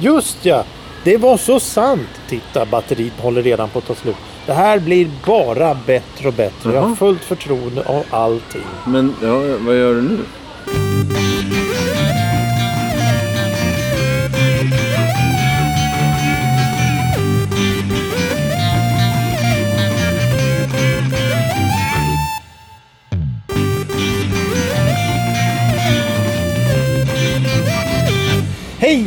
Just 0.00 0.44
ja! 0.44 0.64
Det 1.04 1.16
var 1.16 1.36
så 1.36 1.60
sant! 1.60 2.08
Titta, 2.28 2.66
batteriet 2.66 3.12
håller 3.20 3.42
redan 3.42 3.68
på 3.68 3.78
att 3.78 3.86
ta 3.86 3.94
slut. 3.94 4.16
Det 4.46 4.52
här 4.52 4.78
blir 4.78 5.10
bara 5.26 5.74
bättre 5.86 6.28
och 6.28 6.34
bättre. 6.34 6.72
Jag 6.72 6.80
har 6.80 6.88
Jaha. 6.88 6.96
fullt 6.96 7.24
förtroende 7.24 7.82
av 7.82 8.04
allting. 8.10 8.62
Men 8.86 9.14
ja, 9.22 9.38
vad 9.66 9.76
gör 9.76 9.94
du 9.94 10.02
nu? 10.02 10.18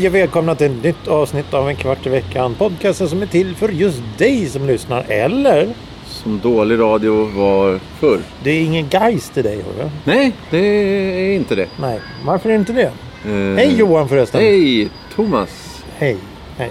Hej 0.01 0.07
och 0.07 0.15
välkomna 0.15 0.55
till 0.55 0.67
ett 0.71 0.83
nytt 0.83 1.07
avsnitt 1.07 1.53
av 1.53 1.69
En 1.69 1.75
kvart 1.75 2.05
i 2.05 2.09
veckan. 2.09 2.55
Podcasten 2.55 3.09
som 3.09 3.21
är 3.21 3.25
till 3.25 3.55
för 3.55 3.69
just 3.69 4.01
dig 4.17 4.45
som 4.45 4.67
lyssnar. 4.67 5.05
Eller? 5.07 5.67
Som 6.05 6.39
dålig 6.39 6.79
radio 6.79 7.25
var 7.35 7.79
förr. 7.99 8.19
Det 8.43 8.51
är 8.51 8.61
ingen 8.61 8.85
geist 8.89 9.37
i 9.37 9.41
dig, 9.41 9.55
hörru. 9.61 9.89
Nej, 10.03 10.33
det 10.49 10.57
är 10.57 11.33
inte 11.35 11.55
det. 11.55 11.67
Nej, 11.81 11.99
varför 12.25 12.49
är 12.49 12.53
det 12.53 12.59
inte 12.59 12.73
det? 12.73 12.91
Eh, 13.31 13.55
Hej 13.55 13.75
Johan 13.77 14.09
förresten. 14.09 14.41
Hej 14.41 14.89
Thomas. 15.15 15.83
Hej. 15.97 16.17
Hej. 16.57 16.69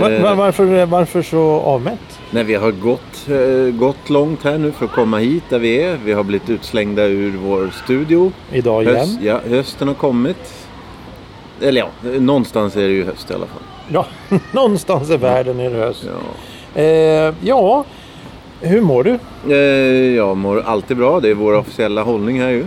Va- 0.00 0.10
Eh, 0.12 0.22
va- 0.22 0.34
varför, 0.34 0.86
varför 0.86 1.22
så 1.22 1.40
avmätt? 1.60 2.20
Nej, 2.30 2.44
vi 2.44 2.54
har 2.54 2.70
gått, 2.70 3.28
eh, 3.28 3.74
gått 3.78 4.10
långt 4.10 4.42
här 4.44 4.58
nu 4.58 4.72
för 4.72 4.84
att 4.84 4.92
komma 4.92 5.18
hit 5.18 5.42
där 5.48 5.58
vi 5.58 5.82
är. 5.82 5.98
Vi 6.04 6.12
har 6.12 6.22
blivit 6.24 6.50
utslängda 6.50 7.04
ur 7.04 7.36
vår 7.36 7.70
studio. 7.84 8.32
Idag 8.52 8.82
igen? 8.82 8.96
Höst, 8.96 9.18
ja, 9.22 9.40
hösten 9.48 9.88
har 9.88 9.94
kommit. 9.94 10.52
Eller 11.60 11.80
ja, 11.80 12.10
någonstans 12.18 12.76
är 12.76 12.82
det 12.82 12.94
ju 12.94 13.04
höst 13.04 13.30
i 13.30 13.34
alla 13.34 13.46
fall. 13.46 13.62
Ja, 13.88 14.06
någonstans 14.52 15.10
i 15.10 15.16
världen 15.16 15.60
är 15.60 15.70
det 15.70 15.76
höst. 15.76 16.04
Ja. 16.06 16.80
Eh, 16.82 17.34
ja, 17.40 17.84
hur 18.60 18.80
mår 18.80 19.04
du? 19.04 19.18
Eh, 19.54 20.16
jag 20.16 20.36
mår 20.36 20.62
alltid 20.62 20.96
bra. 20.96 21.20
Det 21.20 21.30
är 21.30 21.34
vår 21.34 21.54
officiella 21.54 22.02
hållning 22.02 22.40
här 22.40 22.50
ju. 22.50 22.66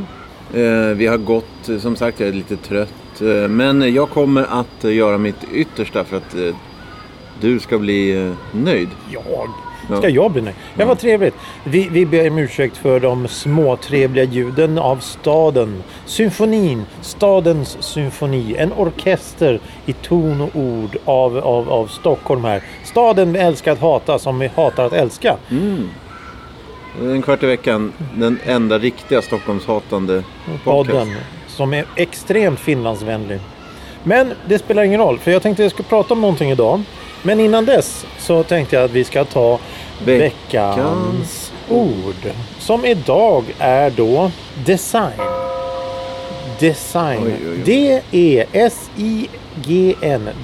Eh, 0.64 0.95
vi 0.95 1.08
har 1.08 1.17
gått, 1.17 1.70
som 1.80 1.95
sagt, 1.95 2.20
jag 2.20 2.30
är 2.30 2.34
lite 2.34 2.58
trött. 2.58 3.22
Eh, 3.22 3.28
men 3.47 3.94
jag 3.94 4.09
kommer 4.09 4.45
att 4.50 4.84
göra 4.84 5.17
mitt 5.17 5.44
yttersta 5.53 6.03
för 6.03 6.17
att 6.17 6.36
du 7.42 7.59
ska 7.59 7.78
bli 7.78 8.34
nöjd. 8.52 8.90
Jag? 9.14 9.50
Ska 9.88 10.10
jag 10.10 10.32
bli 10.32 10.42
nöjd? 10.42 10.56
Ja, 10.78 10.86
vad 10.86 11.00
trevligt. 11.00 11.36
Vi, 11.64 11.90
vi 11.92 12.06
ber 12.06 12.30
om 12.30 12.38
ursäkt 12.38 12.78
för 12.78 13.00
de 13.00 13.28
små 13.28 13.76
trevliga 13.76 14.24
ljuden 14.24 14.78
av 14.78 14.98
staden. 14.98 15.84
Symfonin, 16.06 16.86
stadens 17.02 17.78
symfoni. 17.84 18.56
En 18.58 18.74
orkester 18.74 19.60
i 19.86 19.94
ton 19.94 20.42
och 20.42 20.50
ord 20.54 20.98
av, 21.06 21.38
av, 21.38 21.70
av 21.70 21.88
Stockholm 21.88 22.44
här. 22.44 22.64
Staden 22.84 23.34
vi 23.34 23.40
älskar 23.40 23.72
att 23.72 23.80
hata 23.80 24.20
som 24.20 24.40
vi 24.40 24.48
hatar 24.48 24.86
att 24.86 24.94
älska. 24.94 25.38
Mm. 25.52 25.90
En 27.02 27.22
kvart 27.22 27.44
i 27.44 27.46
veckan, 27.46 27.94
den 28.16 28.40
enda 28.46 28.80
riktiga 28.80 29.22
Stockholmshatande 29.22 30.24
podden 30.64 31.16
som 31.48 31.74
är 31.74 31.86
extremt 31.96 32.60
finlandsvänlig. 32.60 33.40
Men 34.04 34.34
det 34.48 34.60
spelar 34.60 34.84
ingen 34.84 35.00
roll 35.00 35.20
för 35.20 35.32
jag 35.32 35.42
tänkte 35.42 35.64
jag 35.64 35.72
skulle 35.72 35.90
prata 35.90 36.14
om 36.14 36.22
någonting 36.22 36.52
idag. 36.52 36.82
Men 37.28 37.39
innan 37.39 37.66
dess 37.66 38.06
så 38.20 38.44
tänkte 38.44 38.75
jag 38.75 38.86
att 38.86 38.92
vi 38.92 39.03
ska 39.03 39.25
ta 39.25 39.59
Veckans 40.06 40.33
veckans 40.44 41.52
ord. 41.69 42.31
Som 42.59 42.86
idag 42.86 43.44
är 43.59 43.89
då 43.89 44.31
design. 44.66 45.19
Design. 46.59 47.19
Oj, 47.25 47.34
oj, 47.39 47.50
oj. 47.52 47.58
D-E-S-I-G-N. 48.11 49.30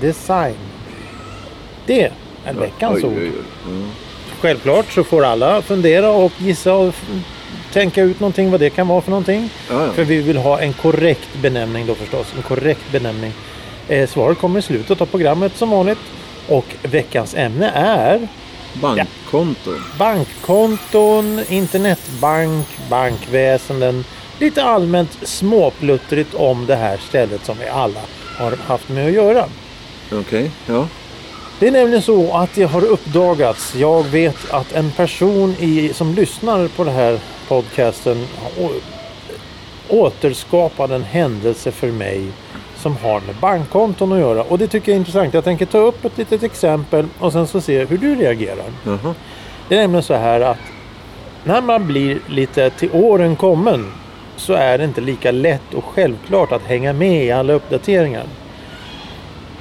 Design. 0.01 0.55
Det 1.85 2.11
är 2.45 2.53
veckans 2.53 3.03
ord. 3.03 3.11
Mm. 3.13 3.89
Självklart 4.39 4.91
så 4.91 5.03
får 5.03 5.25
alla 5.25 5.61
fundera 5.61 6.11
och 6.11 6.31
gissa 6.37 6.73
och 6.73 6.95
tänka 7.73 8.01
ut 8.01 8.19
någonting 8.19 8.51
vad 8.51 8.59
det 8.59 8.69
kan 8.69 8.87
vara 8.87 9.01
för 9.01 9.09
någonting. 9.09 9.49
Ja, 9.69 9.85
ja. 9.85 9.91
För 9.91 10.03
vi 10.03 10.21
vill 10.21 10.37
ha 10.37 10.59
en 10.59 10.73
korrekt 10.73 11.29
benämning 11.41 11.85
då 11.87 11.95
förstås. 11.95 12.33
En 12.35 12.41
korrekt 12.41 12.91
benämning. 12.91 13.33
Eh, 13.87 14.09
svaret 14.09 14.37
kommer 14.37 14.59
i 14.59 14.61
slutet 14.61 15.01
av 15.01 15.05
programmet 15.05 15.57
som 15.57 15.69
vanligt. 15.69 15.99
Och 16.47 16.65
veckans 16.81 17.35
ämne 17.35 17.69
är 17.75 18.27
Bankkonto. 18.73 19.71
bankkonton, 19.99 21.41
internetbank, 21.49 22.67
bankväsenden. 22.89 24.05
Lite 24.39 24.63
allmänt 24.63 25.17
småpluttrigt 25.27 26.33
om 26.33 26.65
det 26.65 26.75
här 26.75 26.97
stället 26.97 27.45
som 27.45 27.57
vi 27.59 27.67
alla 27.67 27.99
har 28.37 28.51
haft 28.67 28.89
med 28.89 29.05
att 29.07 29.13
göra. 29.13 29.45
Okej, 30.11 30.51
ja. 30.65 30.87
Det 31.59 31.67
är 31.67 31.71
nämligen 31.71 32.01
så 32.01 32.33
att 32.37 32.49
det 32.55 32.63
har 32.63 32.85
uppdagats. 32.85 33.75
Jag 33.75 34.03
vet 34.03 34.51
att 34.51 34.71
en 34.73 34.91
person 34.91 35.55
i, 35.59 35.91
som 35.93 36.13
lyssnar 36.13 36.67
på 36.67 36.83
den 36.83 36.93
här 36.93 37.19
podcasten 37.47 38.27
å- 38.59 38.71
återskapade 39.89 40.95
en 40.95 41.03
händelse 41.03 41.71
för 41.71 41.91
mig 41.91 42.21
som 42.83 42.97
har 42.97 43.21
med 43.21 43.35
bankkonton 43.41 44.11
att 44.11 44.19
göra. 44.19 44.43
Och 44.43 44.57
det 44.57 44.67
tycker 44.67 44.91
jag 44.91 44.95
är 44.95 44.99
intressant. 44.99 45.33
Jag 45.33 45.43
tänker 45.43 45.65
ta 45.65 45.77
upp 45.77 46.05
ett 46.05 46.17
litet 46.17 46.43
exempel 46.43 47.05
och 47.19 47.31
sen 47.31 47.47
så 47.47 47.61
se 47.61 47.85
hur 47.85 47.97
du 47.97 48.15
reagerar. 48.15 48.65
Jaha. 48.85 49.15
Det 49.69 49.75
är 49.75 49.81
nämligen 49.81 50.03
så 50.03 50.13
här 50.13 50.41
att 50.41 50.57
när 51.43 51.61
man 51.61 51.87
blir 51.87 52.19
lite 52.27 52.69
till 52.69 52.89
åren 52.93 53.35
kommen 53.35 53.91
så 54.35 54.53
är 54.53 54.77
det 54.77 54.83
inte 54.83 55.01
lika 55.01 55.31
lätt 55.31 55.73
och 55.73 55.83
självklart 55.83 56.51
att 56.51 56.61
hänga 56.61 56.93
med 56.93 57.25
i 57.25 57.31
alla 57.31 57.53
uppdateringar. 57.53 58.25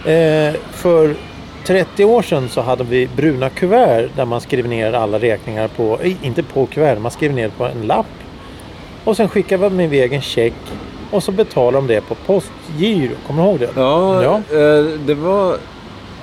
Eh, 0.05 0.55
för 0.73 1.15
30 1.65 2.05
år 2.05 2.23
sedan 2.23 2.49
så 2.49 2.61
hade 2.61 2.85
vi 2.85 3.09
bruna 3.17 3.51
kuvert 3.51 4.09
där 4.17 4.25
man 4.25 4.41
skrev 4.41 4.69
ner 4.69 4.93
alla 4.93 5.19
räkningar 5.19 5.69
på, 5.69 5.99
eh, 6.03 6.27
inte 6.27 6.43
på 6.43 6.67
kuvert, 6.67 6.99
man 6.99 7.11
skrev 7.11 7.33
ner 7.33 7.49
på 7.49 7.65
en 7.65 7.83
lapp. 7.83 8.07
Och 9.05 9.17
sen 9.17 9.29
skickade 9.29 9.71
man 9.71 9.81
iväg 9.81 10.13
en 10.13 10.23
check 10.23 10.55
och 11.13 11.23
så 11.23 11.33
betalade 11.33 11.77
de 11.87 11.95
det 11.95 12.01
på 12.01 12.15
postgiro. 12.15 13.13
Kommer 13.27 13.43
du 13.43 13.49
ihåg 13.49 13.59
det? 13.61 13.69
Ja, 13.77 14.23
Ja. 14.23 14.37
Eh, 14.59 14.85
det 15.07 15.15
var 15.15 15.57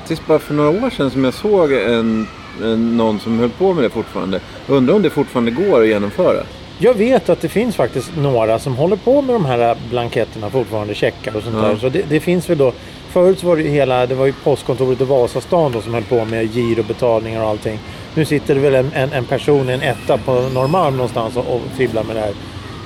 tills 0.07 0.25
bara 0.27 0.39
för 0.39 0.53
några 0.53 0.69
år 0.85 0.89
sedan 0.89 1.11
som 1.11 1.23
jag 1.23 1.33
såg 1.33 1.72
en, 1.73 2.27
en, 2.63 2.97
någon 2.97 3.19
som 3.19 3.39
höll 3.39 3.50
på 3.50 3.73
med 3.73 3.83
det 3.83 3.89
fortfarande. 3.89 4.39
Undrar 4.67 4.95
om 4.95 5.01
det 5.01 5.09
fortfarande 5.09 5.51
går 5.51 5.81
att 5.81 5.88
genomföra. 5.88 6.44
Jag 6.81 6.94
vet 6.94 7.29
att 7.29 7.41
det 7.41 7.50
finns 7.50 7.75
faktiskt 7.75 8.11
några 8.17 8.59
som 8.59 8.75
håller 8.75 8.95
på 8.95 9.22
med 9.22 9.35
de 9.35 9.45
här 9.45 9.77
blanketterna 9.89 10.50
fortfarande, 10.50 10.95
checkar 10.95 11.35
och 11.35 11.44
sånt 11.44 11.56
Ja. 11.61 11.67
där. 11.67 11.75
Så 11.75 11.89
det, 11.89 12.01
det 12.09 12.19
finns 12.19 12.50
väl 12.50 12.57
då. 12.57 12.73
Förut 13.09 13.39
så 13.39 13.47
var 13.47 13.56
det 13.57 13.63
hela, 13.63 14.06
det 14.06 14.16
var 14.16 14.25
ju 14.25 14.33
postkontoret 14.44 15.01
i 15.01 15.03
Vasastan 15.03 15.71
då 15.71 15.81
som 15.81 15.94
höll 15.94 16.03
på 16.03 16.25
med 16.25 16.53
girobetalningar 16.53 17.44
och 17.44 17.50
allting. 17.50 17.79
Nu 18.16 18.25
sitter 18.25 18.56
det 18.56 18.61
väl 18.61 18.75
en, 18.75 18.91
en, 18.94 19.13
en 19.13 19.25
person 19.25 19.69
i 19.69 19.73
en 19.73 19.81
etta 19.81 20.17
på 20.17 20.31
Norrmalm 20.53 20.97
någonstans 20.97 21.38
och, 21.38 21.56
och 21.56 21.61
fibblar 21.77 22.03
med 22.03 22.16
det 22.16 22.19
här. 22.19 22.33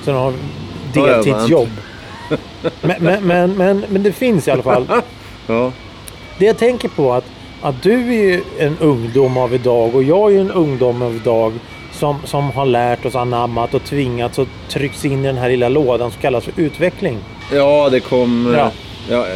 Så 0.04 0.10
de 0.10 0.16
har 0.16 0.32
deltidsjobb. 0.94 1.68
Men, 2.80 2.96
men, 2.98 3.24
men, 3.24 3.52
men, 3.52 3.84
men 3.88 4.02
det 4.02 4.12
finns 4.12 4.48
i 4.48 4.50
alla 4.50 4.62
fall. 4.62 4.86
Ja, 5.46 5.72
Det 6.38 6.44
jag 6.46 6.58
tänker 6.58 6.88
på 6.88 7.12
att, 7.12 7.24
att 7.62 7.82
du 7.82 7.92
är 7.92 8.12
ju 8.12 8.42
en 8.58 8.78
ungdom 8.80 9.36
av 9.36 9.54
idag 9.54 9.94
och 9.94 10.02
jag 10.02 10.30
är 10.30 10.34
ju 10.34 10.40
en 10.40 10.50
ungdom 10.50 11.02
av 11.02 11.16
idag 11.16 11.52
som, 11.92 12.18
som 12.24 12.50
har 12.50 12.66
lärt 12.66 13.06
oss 13.06 13.14
anammat 13.14 13.74
och 13.74 13.84
tvingats 13.84 14.38
och 14.38 14.48
tryckts 14.68 15.04
in 15.04 15.24
i 15.24 15.26
den 15.26 15.36
här 15.38 15.48
lilla 15.48 15.68
lådan 15.68 16.10
som 16.10 16.20
kallas 16.20 16.44
för 16.44 16.52
utveckling. 16.56 17.18
ja 17.52 17.88
det 17.90 18.00
kom... 18.00 18.54
Ja. 18.58 18.70
Ja. 19.08 19.26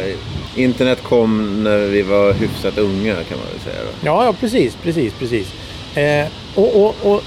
internet 0.55 1.03
kom 1.03 1.63
när 1.63 1.77
vi 1.77 2.01
var 2.01 2.33
hyfsat 2.33 2.77
unga 2.77 3.13
kan 3.13 3.37
man 3.37 3.47
väl 3.51 3.59
säga. 3.63 3.83
Då. 3.83 4.07
Ja, 4.07 4.25
ja 4.25 4.33
precis, 4.39 4.75
precis, 4.83 5.13
precis. 5.13 5.53
Eh, 5.97 6.27
och, 6.55 6.85
och, 6.85 6.95
och 7.01 7.23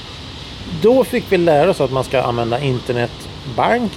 då 0.82 1.04
fick 1.04 1.24
vi 1.28 1.38
lära 1.38 1.70
oss 1.70 1.80
att 1.80 1.92
man 1.92 2.04
ska 2.04 2.22
använda 2.22 2.60
internetbank. 2.60 3.31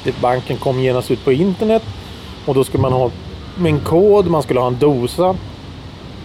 Det- 0.04 0.22
Banken 0.22 0.58
kom 0.58 0.80
genast 0.80 1.12
ut 1.12 1.24
på 1.26 1.32
internet. 1.32 1.84
Och 2.46 2.54
då 2.56 2.64
skulle 2.64 2.82
man 2.82 2.94
ha 2.94 3.12
en 3.66 3.80
kod, 3.80 4.28
man 4.28 4.44
skulle 4.44 4.60
ha 4.60 4.68
en 4.68 4.80
dosa. 4.80 5.36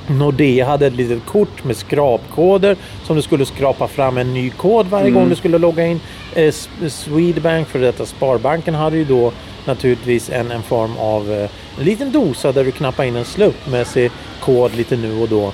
Nordea 0.07 0.67
hade 0.67 0.87
ett 0.87 0.93
litet 0.97 1.27
kort 1.27 1.65
med 1.65 1.77
skrapkoder 1.77 2.77
som 3.05 3.17
du 3.17 3.23
skulle 3.23 3.47
skrapa 3.47 3.89
fram 3.89 4.19
en 4.19 4.35
ny 4.35 4.51
kod 4.51 4.87
varje 4.87 5.07
Mm. 5.07 5.15
gång 5.21 5.29
du 5.29 5.37
skulle 5.37 5.59
logga 5.59 5.87
in. 5.87 6.01
Eh, 6.35 6.55
Swedbank, 6.89 7.69
för 7.69 7.79
detta 7.79 8.07
Sparbanken, 8.07 8.75
hade 8.75 8.97
ju 8.97 9.05
då 9.05 9.33
naturligtvis 9.65 10.31
en, 10.31 10.51
en 10.51 10.63
form 10.63 10.91
av 10.99 11.33
eh, 11.33 11.49
en 11.79 11.85
liten 11.85 12.13
dosa 12.13 12.53
där 12.53 12.65
du 12.65 12.71
knappar 12.71 13.05
in 13.05 13.17
en 13.17 13.25
slumpmässig 13.25 14.11
kod 14.41 14.77
lite 14.77 14.97
nu 14.97 15.23
och 15.23 15.29
då. 15.29 15.53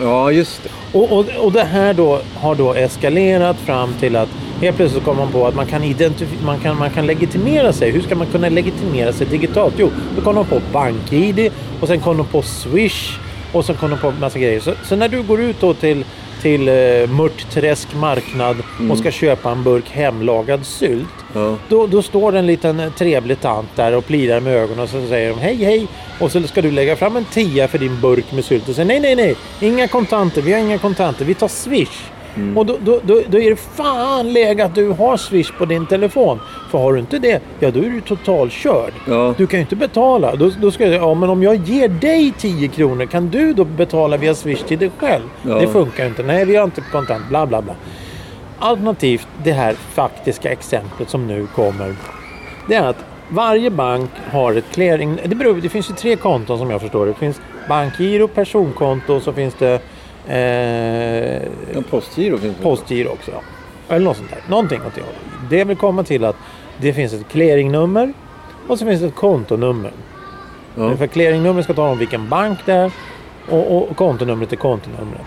Ja, 0.00 0.30
just 0.32 0.62
det. 0.62 0.70
Och, 0.98 1.12
och, 1.12 1.24
och 1.40 1.52
det 1.52 1.64
här 1.64 1.94
då 1.94 2.20
har 2.34 2.54
då 2.54 2.74
eskalerat 2.74 3.56
fram 3.56 3.94
till 4.00 4.16
att 4.16 4.28
helt 4.64 4.76
plötsligt 4.76 5.04
kom 5.04 5.16
man 5.16 5.32
på 5.32 5.46
att 5.46 5.54
man 5.54 5.66
kan, 5.66 5.82
identif- 5.82 6.44
man 6.44 6.58
kan, 6.60 6.78
man 6.78 6.90
kan 6.90 7.06
legitimera 7.06 7.72
sig. 7.72 7.90
Hur 7.90 8.00
ska 8.02 8.14
man 8.14 8.26
kunna 8.26 8.48
legitimera 8.48 9.12
sig 9.12 9.26
digitalt? 9.26 9.74
Jo, 9.78 9.90
då 10.16 10.22
kom 10.22 10.34
de 10.34 10.44
på 10.46 10.60
BankID 10.72 11.52
och 11.80 11.88
sen 11.88 12.00
kom 12.00 12.16
de 12.16 12.26
på 12.26 12.42
Swish 12.42 13.18
och 13.52 13.64
sen 13.64 13.76
kom 13.76 13.90
de 13.90 13.98
på 13.98 14.10
massa 14.20 14.38
grejer. 14.38 14.60
Så, 14.60 14.72
så 14.84 14.96
när 14.96 15.08
du 15.08 15.22
går 15.22 15.40
ut 15.40 15.60
då 15.60 15.74
till, 15.74 16.04
till 16.42 16.68
eh, 16.68 16.74
Mörtträsk 17.08 17.94
marknad 17.94 18.56
och 18.90 18.98
ska 18.98 19.10
köpa 19.10 19.50
en 19.50 19.62
burk 19.62 19.90
hemlagad 19.90 20.66
sylt 20.66 21.08
Ja. 21.36 21.56
Då, 21.68 21.86
då 21.86 22.02
står 22.02 22.32
det 22.32 22.38
en 22.38 22.46
liten 22.46 22.80
eh, 22.80 22.90
trevlig 22.92 23.40
tant 23.40 23.68
där 23.76 23.94
och 23.94 24.06
plirar 24.06 24.40
med 24.40 24.56
ögonen 24.56 24.80
och 24.80 24.88
så 24.88 25.06
säger 25.08 25.30
de 25.30 25.38
hej 25.40 25.56
hej. 25.64 25.86
Och 26.20 26.32
så 26.32 26.42
ska 26.42 26.62
du 26.62 26.70
lägga 26.70 26.96
fram 26.96 27.16
en 27.16 27.24
tia 27.24 27.68
för 27.68 27.78
din 27.78 28.00
burk 28.00 28.32
med 28.32 28.44
sylt 28.44 28.68
och 28.68 28.74
säger 28.74 28.86
nej 28.86 29.00
nej 29.00 29.14
nej. 29.16 29.36
Inga 29.60 29.88
kontanter, 29.88 30.42
vi 30.42 30.52
har 30.52 30.60
inga 30.60 30.78
kontanter, 30.78 31.24
vi 31.24 31.34
tar 31.34 31.48
swish. 31.48 32.02
Mm. 32.36 32.58
Och 32.58 32.66
då, 32.66 32.76
då, 32.84 33.00
då, 33.02 33.20
då 33.28 33.38
är 33.38 33.50
det 33.50 33.56
fan 33.56 34.32
läge 34.32 34.64
att 34.64 34.74
du 34.74 34.88
har 34.88 35.16
swish 35.16 35.52
på 35.58 35.64
din 35.64 35.86
telefon. 35.86 36.40
För 36.70 36.78
har 36.78 36.92
du 36.92 37.00
inte 37.00 37.18
det, 37.18 37.42
ja 37.60 37.70
då 37.70 37.80
är 37.80 37.90
du 37.90 38.00
totalkörd. 38.00 38.92
Ja. 39.08 39.34
Du 39.36 39.46
kan 39.46 39.58
ju 39.58 39.62
inte 39.62 39.76
betala. 39.76 40.36
Då, 40.36 40.50
då 40.60 40.70
ska 40.70 40.86
jag, 40.86 40.94
ja 40.94 41.14
men 41.14 41.30
om 41.30 41.42
jag 41.42 41.56
ger 41.56 41.88
dig 41.88 42.32
10 42.38 42.68
kronor, 42.68 43.06
kan 43.06 43.28
du 43.28 43.52
då 43.52 43.64
betala 43.64 44.16
via 44.16 44.34
swish 44.34 44.62
till 44.62 44.78
dig 44.78 44.90
själv? 44.98 45.24
Ja. 45.42 45.54
Det 45.54 45.66
funkar 45.66 46.02
ju 46.02 46.08
inte. 46.08 46.22
Nej, 46.22 46.44
vi 46.44 46.56
har 46.56 46.64
inte 46.64 46.80
kontant. 46.92 47.28
Bla 47.28 47.46
bla 47.46 47.62
bla. 47.62 47.74
Alternativt 48.58 49.28
det 49.44 49.52
här 49.52 49.74
faktiska 49.74 50.52
exemplet 50.52 51.10
som 51.10 51.26
nu 51.26 51.46
kommer. 51.46 51.96
Det 52.68 52.74
är 52.74 52.86
att 52.86 53.04
varje 53.28 53.70
bank 53.70 54.10
har 54.30 54.54
ett 54.54 54.72
clearing... 54.72 55.18
Det, 55.24 55.34
beror, 55.34 55.54
det 55.54 55.68
finns 55.68 55.90
ju 55.90 55.94
tre 55.94 56.16
konton 56.16 56.58
som 56.58 56.70
jag 56.70 56.80
förstår 56.80 57.06
det. 57.06 57.12
Det 57.12 57.18
finns 57.18 57.40
bankgiro, 57.68 58.28
personkonto 58.28 59.14
och 59.14 59.22
så 59.22 59.32
finns 59.32 59.54
det 59.54 59.80
eh, 60.28 61.42
Ja, 61.74 61.82
postgiro 61.90 62.38
finns 62.38 62.56
det. 62.56 62.62
postgiro 62.62 63.08
också. 63.08 63.30
Ja. 63.30 63.94
Eller 63.94 64.04
något 64.04 64.16
sånt 64.16 64.30
där. 64.30 64.42
Någonting 64.48 64.80
åt 64.86 64.94
det 64.94 65.00
hållet. 65.00 65.18
Det 65.50 65.64
vill 65.64 65.76
komma 65.76 66.02
till 66.04 66.24
att 66.24 66.36
det 66.80 66.92
finns 66.92 67.12
ett 67.12 67.28
clearingnummer 67.28 68.12
och 68.68 68.78
så 68.78 68.86
finns 68.86 69.00
det 69.00 69.06
ett 69.06 69.14
kontonummer. 69.14 69.92
Ja. 70.76 70.96
För 70.96 71.06
clearingnumret 71.06 71.64
ska 71.64 71.74
tala 71.74 71.92
om 71.92 71.98
vilken 71.98 72.28
bank 72.28 72.58
det 72.66 72.72
är 72.72 72.92
och, 73.48 73.76
och 73.90 73.96
kontonumret 73.96 74.52
är 74.52 74.56
kontonumret. 74.56 75.20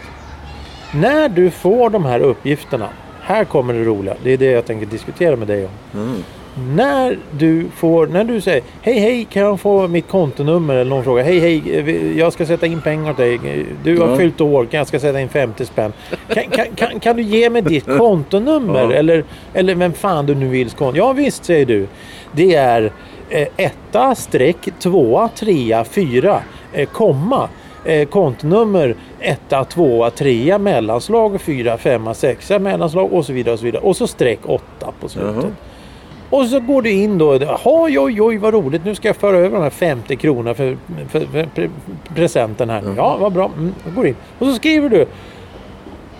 När 0.94 1.30
du 1.30 1.50
får 1.52 1.90
de 1.90 2.06
här 2.06 2.20
uppgifterna, 2.20 2.90
här 3.22 3.46
kommer 3.46 3.74
det 3.74 3.84
roliga, 3.84 4.16
det 4.24 4.32
är 4.34 4.38
det 4.38 4.46
jag 4.52 4.66
tänker 4.66 4.86
diskutera 4.86 5.36
med 5.36 5.48
dig 5.48 5.66
om. 5.66 6.02
Mm. 6.02 6.24
När 6.76 7.18
du 7.32 7.66
får, 7.76 8.08
när 8.08 8.24
du 8.24 8.42
säger 8.42 8.64
hej 8.82 9.00
hej 9.00 9.28
kan 9.32 9.42
jag 9.44 9.60
få 9.60 9.88
mitt 9.88 10.08
kontonummer 10.08 10.76
eller 10.76 10.90
någon 10.90 11.04
frågar 11.04 11.24
hej 11.24 11.40
hej 11.40 11.64
eh, 11.80 12.18
jag 12.18 12.34
ska 12.34 12.46
sätta 12.46 12.66
in 12.66 12.82
pengar 12.82 13.12
åt 13.12 13.18
dig. 13.18 13.40
Du 13.84 14.00
har 14.00 14.08
Ja. 14.10 14.16
fyllt 14.18 14.42
år, 14.42 14.66
kan 14.66 14.78
jag 14.78 14.88
ska 14.88 15.00
sätta 15.00 15.22
in 15.22 15.30
50 15.30 15.66
spänn. 15.66 15.94
Kan, 16.34 16.44
kan, 16.44 16.66
kan, 16.76 17.00
kan 17.00 17.16
du 17.18 17.24
ge 17.24 17.50
mig 17.50 17.62
ditt 17.62 17.86
kontonummer 17.98 18.84
Ja. 18.84 18.92
eller, 18.94 19.24
eller 19.54 19.76
vem 19.76 19.94
fan 19.94 20.26
du 20.26 20.36
nu 20.36 20.48
vill? 20.48 20.70
Ja 20.94 21.14
visst 21.14 21.46
säger 21.46 21.66
du. 21.66 21.88
Det 22.32 22.56
är 22.56 22.92
eh, 23.30 23.48
etta 23.58 24.16
streck 24.16 24.70
tvåa 24.80 25.30
trea 25.36 25.84
fyra 25.84 26.42
eh, 26.74 26.90
komma 26.90 27.50
eh, 27.86 28.08
kontonummer 28.08 28.96
1, 29.20 29.40
2, 29.70 30.10
3, 30.10 30.58
mellanslag 30.58 31.42
4, 31.42 31.78
5, 31.78 32.14
6, 32.14 32.50
mellanslag 32.50 33.14
och 33.14 33.26
så 33.26 33.34
vidare. 33.34 33.54
Och 33.54 33.60
så 33.60 33.66
vidare. 33.66 33.82
Och 33.82 33.96
så 33.98 34.08
streck 34.08 34.40
8 34.46 34.62
på 35.00 35.10
slutet. 35.10 35.36
Jaha. 35.36 35.52
Och 36.30 36.46
så 36.46 36.60
går 36.60 36.82
du 36.82 36.92
in 36.92 37.18
då. 37.18 37.36
Jaha, 37.36 37.60
oj, 37.66 38.22
oj, 38.22 38.38
vad 38.38 38.54
roligt. 38.54 38.86
Nu 38.86 38.96
ska 38.96 39.08
jag 39.08 39.16
föra 39.16 39.38
över 39.38 39.58
de 39.58 39.64
här 39.64 39.70
50 39.70 40.16
kronorna 40.16 40.54
för, 40.54 40.78
för, 41.10 41.20
för 41.20 41.50
pre 41.56 41.70
presenten 42.16 42.70
här. 42.70 42.94
Ja, 42.98 43.18
vad 43.18 43.34
bra. 43.34 43.52
Mm, 43.58 43.74
går 43.96 44.08
in. 44.08 44.16
Och 44.40 44.48
så 44.48 44.54
skriver 44.54 44.90
du 44.90 45.06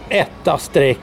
etta 0.10 0.58
streck. 0.58 1.00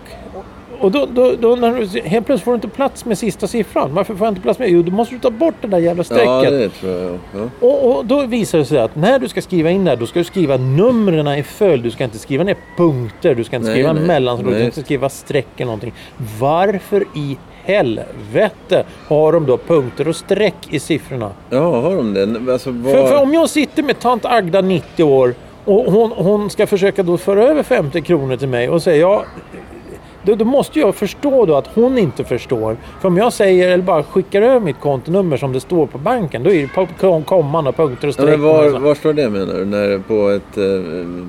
Och 0.80 0.90
då, 0.90 1.06
då, 1.06 1.34
då 1.40 1.56
när 1.56 1.74
du, 1.74 2.00
helt 2.00 2.26
plötsligt 2.26 2.44
får 2.44 2.50
du 2.50 2.54
inte 2.54 2.68
plats 2.68 3.04
med 3.04 3.18
sista 3.18 3.46
siffran. 3.46 3.94
Varför 3.94 4.14
får 4.14 4.26
jag 4.26 4.32
inte 4.32 4.40
plats 4.40 4.58
med? 4.58 4.68
Jo, 4.68 4.82
då 4.82 4.92
måste 4.92 5.14
du 5.14 5.20
ta 5.20 5.30
bort 5.30 5.54
det 5.60 5.68
där 5.68 5.78
jävla 5.78 6.04
strecket. 6.04 6.26
Ja, 6.26 6.50
det 6.50 6.68
tror 6.68 6.92
jag. 6.92 7.18
Ja. 7.34 7.48
Och, 7.60 7.96
och 7.96 8.06
då 8.06 8.26
visar 8.26 8.58
det 8.58 8.64
sig 8.64 8.78
att 8.78 8.96
när 8.96 9.18
du 9.18 9.28
ska 9.28 9.42
skriva 9.42 9.70
in 9.70 9.84
det 9.84 9.90
här, 9.90 9.96
då 9.96 10.06
ska 10.06 10.18
du 10.18 10.24
skriva 10.24 10.56
numren 10.56 11.28
i 11.28 11.42
följd. 11.42 11.82
Du 11.82 11.90
ska 11.90 12.04
inte 12.04 12.18
skriva 12.18 12.44
ner 12.44 12.56
punkter, 12.76 13.34
du 13.34 13.44
ska 13.44 13.56
inte 13.56 13.68
Nej, 13.68 13.74
skriva 13.74 13.92
nej. 13.92 14.20
du 14.20 14.50
ska 14.50 14.64
inte 14.64 14.82
skriva 14.82 15.08
streck 15.08 15.48
eller 15.56 15.66
någonting. 15.66 15.92
Varför 16.38 17.04
i 17.14 17.38
helvete 17.64 18.84
har 19.08 19.32
de 19.32 19.46
då 19.46 19.58
punkter 19.58 20.08
och 20.08 20.16
streck 20.16 20.54
i 20.70 20.78
siffrorna? 20.80 21.30
ja, 21.50 21.80
har 21.80 21.96
de 21.96 22.14
det? 22.14 22.52
Alltså, 22.52 22.70
var... 22.70 22.92
För, 22.92 23.06
för 23.06 23.22
om 23.22 23.34
jag 23.34 23.50
sitter 23.50 23.82
med 23.82 24.00
tant 24.00 24.24
Agda 24.24 24.60
90 24.60 25.04
år 25.04 25.34
och 25.64 25.92
hon, 25.92 26.10
hon 26.10 26.50
ska 26.50 26.66
försöka 26.66 27.02
då 27.02 27.16
föra 27.18 27.44
över 27.44 27.62
50 27.62 28.00
kronor 28.00 28.36
till 28.36 28.48
mig 28.48 28.68
och 28.68 28.82
säger 28.82 29.00
ja 29.00 29.24
då, 30.22 30.34
då 30.34 30.44
måste 30.44 30.78
jag 30.80 30.94
förstå 30.94 31.46
då 31.46 31.54
att 31.56 31.66
hon 31.74 31.98
inte 31.98 32.24
förstår. 32.24 32.76
För 33.00 33.08
om 33.08 33.16
jag 33.16 33.32
säger 33.32 33.68
eller 33.68 33.84
bara 33.84 34.02
skickar 34.02 34.42
över 34.42 34.60
mitt 34.60 34.80
kontonummer 34.80 35.36
som 35.36 35.52
det 35.52 35.60
står 35.60 35.86
på 35.86 35.98
banken 35.98 36.42
då 36.42 36.50
är 36.50 36.60
det 36.62 36.68
på 36.68 36.88
kom- 37.00 37.24
komman 37.24 37.66
och 37.66 37.76
punkter 37.76 38.08
och 38.08 38.08
ja, 38.08 38.12
streck. 38.12 38.30
men 38.30 38.42
var, 38.42 38.78
var 38.78 38.94
står 38.94 39.12
det 39.12 39.30
menar 39.30 39.54
du? 39.54 39.64
När 39.64 39.98
på 39.98 40.28
ett... 40.28 40.56
eh, 40.56 41.26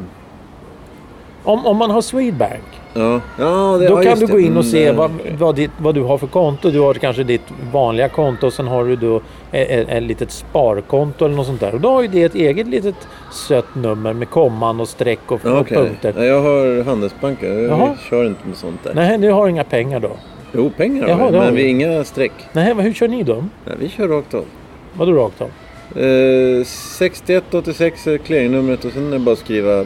Om, 1.46 1.66
om 1.66 1.78
man 1.78 1.92
har 1.92 2.02
Swedbank, 2.02 2.64
ja, 2.94 3.22
ja, 3.40 3.78
det, 3.80 3.88
då 3.88 4.04
ja, 4.04 4.10
kan 4.10 4.20
du 4.20 4.28
gå 4.28 4.40
in 4.40 4.46
och 4.46 4.52
Mm, 4.52 4.64
se 4.64 4.92
vad, 4.92 5.12
vad, 5.38 5.56
ditt, 5.56 5.72
vad 5.78 5.96
du 5.96 6.02
har 6.02 6.18
för 6.18 6.28
konto. 6.28 6.70
Du 6.72 6.80
har 6.80 6.94
kanske 6.94 7.24
ditt 7.24 7.42
vanliga 7.72 8.10
konto 8.10 8.48
och 8.48 8.54
sen 8.54 8.68
har 8.68 8.86
du 8.86 8.96
då 8.96 9.16
ett, 9.52 9.70
ett, 9.70 9.90
ett 9.90 10.04
litet 10.04 10.32
sparkonto 10.32 11.26
eller 11.26 11.36
något 11.36 11.46
sånt 11.48 11.60
där. 11.60 11.74
Och 11.76 11.82
då 11.82 11.90
har 11.90 12.02
ju 12.02 12.08
det 12.08 12.24
ett 12.24 12.36
eget 12.36 12.68
litet 12.68 12.96
sött 13.32 13.76
nummer 13.76 14.14
med 14.14 14.30
komman 14.30 14.80
och 14.80 14.88
streck 14.90 15.32
och, 15.32 15.40
Ja, 15.44 15.60
och 15.60 15.68
punkter. 15.68 16.14
Ja, 16.18 16.24
jag 16.24 16.42
har 16.42 16.84
Handelsbanken. 16.84 17.64
Jag 17.64 17.72
Jaha. 17.80 17.96
kör 18.10 18.26
inte 18.28 18.48
med 18.48 18.58
sånt 18.58 18.84
där. 18.84 18.94
Nej, 18.96 19.18
du 19.18 19.32
har 19.32 19.48
inga 19.48 19.64
pengar 19.64 20.00
då. 20.00 20.12
Jo, 20.54 20.72
pengar 20.78 21.04
har 21.04 21.10
Jaha, 21.10 21.32
vi, 21.32 21.38
men 21.40 21.56
vi. 21.56 21.64
vi 21.64 21.70
inga 21.70 22.04
streck. 22.04 22.32
Nej, 22.54 22.74
hur 22.74 22.94
kör 22.94 23.08
ni 23.08 23.24
då? 23.24 23.34
Nej, 23.66 23.76
vi 23.80 23.90
kör 23.90 24.08
rakt 24.08 24.34
av. 24.34 24.46
Vadå 24.94 25.12
rakt 25.14 25.42
av? 25.42 25.48
Eh, 25.96 26.66
6186 26.66 28.08
är 28.08 28.18
clearingnumret 28.18 28.86
och 28.86 28.92
sen 28.92 29.08
är 29.08 29.12
det 29.12 29.20
bara 29.20 29.34
att 29.34 29.40
skriva 29.40 29.86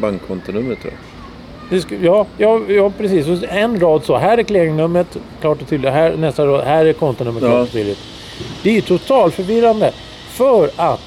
bankkontonumret 0.00 0.78
tror 0.80 0.92
jag. 0.92 2.02
Ja, 2.02 2.26
ja, 2.38 2.60
ja, 2.68 2.92
precis. 2.98 3.28
Och 3.28 3.48
En 3.48 3.80
rad 3.80 4.04
så. 4.04 4.16
Här 4.16 4.38
är 4.38 4.42
clearingnumret, 4.42 5.16
klart 5.40 5.62
och 5.62 5.68
tydligt. 5.68 5.90
Här, 5.92 6.16
nästa 6.16 6.46
rad, 6.46 6.64
här 6.64 6.86
är 6.86 6.92
kontonumret, 6.92 7.42
Ja. 7.42 7.48
klart 7.50 7.66
och 7.66 7.72
tydligt. 7.72 7.98
Det 8.62 8.70
är 8.70 8.74
ju 8.74 8.80
totalt 8.80 9.34
förvirrande. 9.34 9.92
För 10.28 10.70
att 10.76 11.00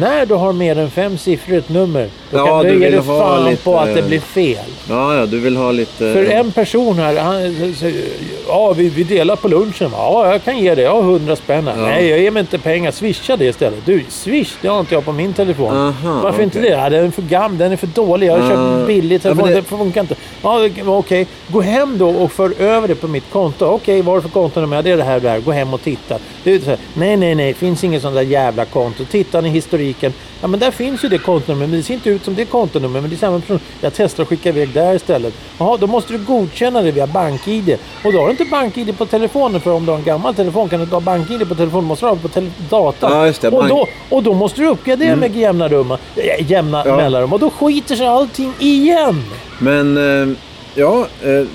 när 0.00 0.26
du 0.26 0.34
har 0.34 0.52
mer 0.52 0.78
än 0.78 0.90
fem 0.90 1.18
siffror 1.18 1.54
i 1.54 1.58
ett 1.58 1.68
nummer, 1.68 2.08
då 2.32 2.38
Ja, 2.38 2.46
kan 2.46 2.58
du 2.58 2.68
du 2.68 2.72
ge 2.74 2.78
vill 2.84 2.92
dig 2.92 3.00
ha 3.00 3.20
fan 3.20 3.44
lite- 3.50 3.62
på 3.62 3.78
att 3.78 3.94
det 3.94 4.02
blir 4.02 4.20
fel. 4.20 4.56
Ja, 4.88 5.16
ja, 5.16 5.26
du 5.26 5.38
vill 5.40 5.56
ha 5.56 5.72
lite... 5.72 6.12
För 6.12 6.24
en 6.30 6.52
person 6.52 6.98
här, 6.98 7.16
han 7.16 7.74
säger 7.78 8.04
ja 8.48 8.72
vi, 8.72 8.88
vi 8.88 9.04
delar 9.04 9.36
på 9.36 9.48
lunchen. 9.48 9.90
Ja, 9.92 10.32
jag 10.32 10.44
kan 10.44 10.58
ge 10.58 10.74
det. 10.74 10.82
Jag 10.82 10.90
har 10.94 11.02
100 11.02 11.36
spänn. 11.36 11.66
Ja. 11.66 11.72
Nej, 11.86 12.08
jag 12.08 12.18
ger 12.18 12.30
mig 12.30 12.40
inte 12.40 12.58
pengar. 12.58 12.90
Swisha 12.90 13.36
det 13.36 13.44
istället. 13.44 13.86
Du, 13.86 14.04
swish, 14.08 14.52
det 14.60 14.68
har 14.68 14.80
inte 14.80 14.94
jag 14.94 15.04
på 15.04 15.12
min 15.12 15.32
telefon. 15.32 15.76
Aha, 15.76 16.20
Varför 16.22 16.42
inte 16.42 16.58
okej. 16.58 16.70
det? 16.70 16.76
Ja, 16.76 16.90
den 16.90 17.04
är 17.06 17.10
för 17.10 17.22
gammal, 17.22 17.58
den 17.58 17.72
är 17.72 17.76
för 17.76 17.86
dålig. 17.86 18.26
Jag 18.26 18.38
har 18.38 18.44
Ah. 18.46 18.76
köpt 18.76 18.86
billig 18.86 19.16
Ja, 19.16 19.20
telefon, 19.20 19.48
det- 19.48 19.54
det 19.54 19.62
funkar 19.62 20.00
inte. 20.00 20.14
Ja, 20.42 20.68
okej. 20.86 21.26
Gå 21.48 21.60
hem 21.60 21.98
då 21.98 22.08
och 22.10 22.32
för 22.32 22.52
över 22.62 22.88
det 22.88 22.94
på 22.94 23.08
mitt 23.08 23.30
konto. 23.32 23.64
Okej, 23.66 24.02
vad 24.02 24.12
är 24.16 24.18
det 24.18 24.22
för 24.22 24.28
kontonummer? 24.34 24.76
Ja, 24.76 24.82
det 24.82 24.90
är 24.90 24.96
det 24.96 25.02
här 25.02 25.16
och 25.16 25.22
det 25.22 25.28
här. 25.28 25.40
Gå 25.40 25.52
hem 25.52 25.74
och 25.74 25.82
titta. 25.82 26.18
Det 26.44 26.54
är 26.54 26.58
så 26.58 26.66
här, 26.70 26.78
nej, 26.94 27.16
nej, 27.16 27.34
nej, 27.34 27.54
finns 27.54 27.84
inget 27.84 28.02
sånt 28.02 28.14
där 28.14 28.22
jävla 28.22 28.64
konto. 28.64 29.04
Titta 29.04 29.40
ni 29.40 29.48
historiken. 29.48 30.12
Ja, 30.40 30.46
men 30.48 30.60
där 30.60 30.70
finns 30.70 31.04
ju 31.04 31.08
det 31.08 31.18
kontonumret, 31.18 31.68
men 31.70 31.78
det 31.78 31.84
ser 31.84 31.94
inte 31.94 32.10
ut 32.10 32.21
som 32.24 32.34
det 32.34 32.44
kontonummer, 32.44 33.00
men 33.00 33.10
det 33.10 33.16
är 33.16 33.18
samma 33.18 33.40
person. 33.40 33.60
Jag 33.80 33.92
testar 33.94 34.22
att 34.22 34.28
skicka 34.28 34.48
iväg 34.48 34.68
där 34.72 34.94
istället. 34.94 35.34
Jaha, 35.58 35.76
då 35.76 35.86
måste 35.86 36.12
du 36.12 36.18
godkänna 36.18 36.82
det 36.82 36.90
via 36.90 37.06
BankID. 37.06 37.76
Och 38.04 38.12
då 38.12 38.18
har 38.18 38.24
du 38.24 38.30
inte 38.30 38.44
BankID 38.44 38.98
på 38.98 39.06
telefonen, 39.06 39.60
för 39.60 39.72
om 39.72 39.84
du 39.86 39.90
har 39.90 39.98
en 39.98 40.04
gammal 40.04 40.34
telefon 40.34 40.68
kan 40.68 40.78
du 40.78 40.84
inte 40.84 40.96
ha 40.96 41.00
BankID 41.00 41.48
på 41.48 41.54
telefonen, 41.54 41.84
måste 41.84 42.06
du 42.06 42.08
ha 42.10 42.16
det 42.16 42.28
på 42.28 42.40
datan. 42.70 43.26
Ja, 43.26 43.32
det, 43.40 43.48
och, 43.56 43.68
då, 43.68 43.86
och 44.08 44.22
då 44.22 44.34
måste 44.34 44.60
du 44.60 44.68
uppgradera 44.68 45.16
med 45.16 45.36
jämna, 45.36 45.68
rumma, 45.68 45.98
äh, 46.16 46.50
jämna 46.50 46.82
Ja. 46.86 46.96
mellanrum. 46.96 47.32
Och 47.32 47.38
då 47.40 47.50
skiter 47.50 47.96
sig 47.96 48.06
allting 48.06 48.52
igen. 48.58 49.24
Men 49.58 49.96
eh, 50.30 50.36
ja, 50.74 51.06
eh, 51.22 51.46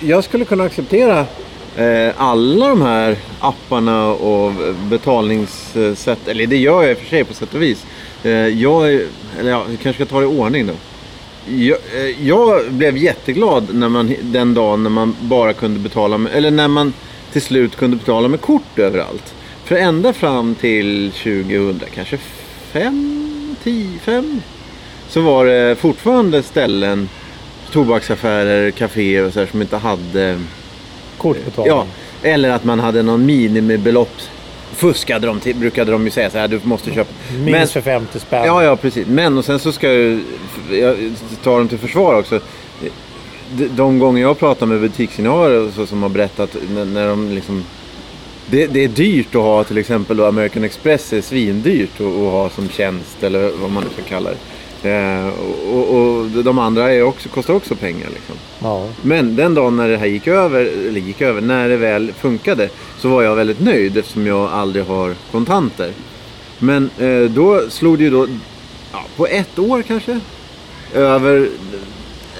jag 0.00 0.24
skulle 0.24 0.44
kunna 0.44 0.64
acceptera 0.64 1.18
eh, 1.76 2.10
alla 2.16 2.68
de 2.68 2.82
här 2.82 3.16
apparna 3.40 4.06
och 4.08 4.52
betalningssätt. 4.90 6.28
Eller 6.28 6.46
det 6.46 6.56
gör 6.56 6.82
jag 6.82 6.90
i 6.90 6.94
och 6.94 6.98
för 6.98 7.06
sig 7.06 7.24
på 7.24 7.34
sätt 7.34 7.54
och 7.54 7.62
vis. 7.62 7.86
Eh, 8.22 8.30
jag, 8.32 8.92
eller 9.40 9.50
ja, 9.50 9.64
vi 9.70 9.76
kanske 9.76 10.04
ska 10.04 10.10
ta 10.14 10.20
det 10.20 10.26
i 10.26 10.28
ordning 10.28 10.66
då. 10.66 10.72
Jag, 11.46 11.78
eh, 11.94 12.26
jag 12.26 12.72
blev 12.72 12.96
jätteglad 12.96 13.74
när 13.74 13.88
man, 13.88 14.14
den 14.20 14.54
dagen 14.54 14.82
när 14.82 14.90
man 14.90 15.16
bara 15.20 15.52
kunde 15.52 15.80
betala 15.80 16.18
med, 16.18 16.32
eller 16.34 16.50
när 16.50 16.68
man 16.68 16.92
till 17.32 17.42
slut 17.42 17.76
kunde 17.76 17.96
betala 17.96 18.28
med 18.28 18.40
kort 18.40 18.78
överallt. 18.78 19.34
För 19.64 19.76
ända 19.76 20.12
fram 20.12 20.54
till 20.54 21.12
2000, 21.12 21.80
kanske 21.94 22.18
5, 22.72 23.56
10, 23.62 23.98
5 23.98 24.40
så 25.08 25.20
var 25.20 25.46
det 25.46 25.76
fortfarande 25.76 26.42
ställen, 26.42 27.08
tobaksaffärer, 27.72 28.70
kaféer 28.70 29.24
och 29.24 29.32
så 29.32 29.38
här 29.38 29.46
som 29.46 29.62
inte 29.62 29.76
hade... 29.76 30.40
Kortbetalning. 31.18 31.74
Ja, 31.76 31.86
eller 32.22 32.50
att 32.50 32.64
man 32.64 32.80
hade 32.80 33.02
någon 33.02 33.26
minimibelopp. 33.26 34.16
Fuskade 34.74 35.26
de 35.26 35.40
till, 35.40 35.56
brukade 35.56 35.92
de 35.92 36.04
ju 36.04 36.10
säga 36.10 36.30
så 36.30 36.38
här, 36.38 36.48
du 36.48 36.60
måste 36.62 36.90
köpa. 36.90 37.10
Minst 37.44 37.72
för 37.72 37.80
50 37.80 38.20
spänn. 38.20 38.46
Ja, 38.46 38.62
ja, 38.62 38.76
precis. 38.76 39.06
Men 39.06 39.38
och 39.38 39.44
sen 39.44 39.58
så 39.58 39.72
ska 39.72 39.92
jag 39.92 40.20
jag 40.70 40.96
ta 41.42 41.58
dem 41.58 41.68
till 41.68 41.78
försvar 41.78 42.14
också. 42.14 42.40
De, 43.52 43.68
de 43.68 43.98
gånger 43.98 44.22
jag 44.22 44.38
pratar 44.38 44.66
med 44.66 44.80
butiksinnehavare 44.80 45.70
så, 45.72 45.86
som 45.86 46.02
har 46.02 46.08
berättat 46.08 46.56
när, 46.74 46.84
när 46.84 47.08
de 47.08 47.28
liksom... 47.28 47.64
Det, 48.50 48.66
det 48.66 48.84
är 48.84 48.88
dyrt 48.88 49.34
att 49.34 49.42
ha 49.42 49.64
till 49.64 49.78
exempel 49.78 50.20
American 50.20 50.64
Express 50.64 51.12
är 51.12 51.20
svindyrt 51.20 52.00
att, 52.00 52.06
att 52.06 52.32
ha 52.32 52.50
som 52.50 52.68
tjänst 52.68 53.22
eller 53.22 53.50
vad 53.60 53.70
man 53.70 53.84
nu 53.84 53.90
ska 53.92 54.02
kalla 54.02 54.30
det. 54.30 54.36
Eh, 54.82 55.28
och, 55.72 55.94
och 55.94 56.26
de 56.44 56.58
andra 56.58 56.92
är 56.92 57.02
också, 57.02 57.28
kostar 57.28 57.54
också 57.54 57.74
pengar. 57.74 58.08
Liksom. 58.14 58.34
Ja. 58.62 58.88
Men 59.02 59.36
den 59.36 59.54
dagen 59.54 59.76
när 59.76 59.88
det 59.88 59.96
här 59.96 60.06
gick 60.06 60.26
över, 60.26 60.60
eller 60.60 61.00
gick 61.00 61.20
över, 61.20 61.40
när 61.40 61.68
det 61.68 61.76
väl 61.76 62.12
funkade 62.12 62.68
så 62.98 63.08
var 63.08 63.22
jag 63.22 63.36
väldigt 63.36 63.60
nöjd 63.60 63.96
eftersom 63.96 64.26
jag 64.26 64.50
aldrig 64.52 64.84
har 64.84 65.14
kontanter. 65.32 65.92
Men 66.58 66.90
eh, 66.98 67.30
då 67.30 67.70
slog 67.70 67.98
det 67.98 68.04
ju 68.04 68.10
då, 68.10 68.26
ja, 68.92 69.04
på 69.16 69.26
ett 69.26 69.58
år 69.58 69.82
kanske, 69.82 70.20
över, 70.94 71.48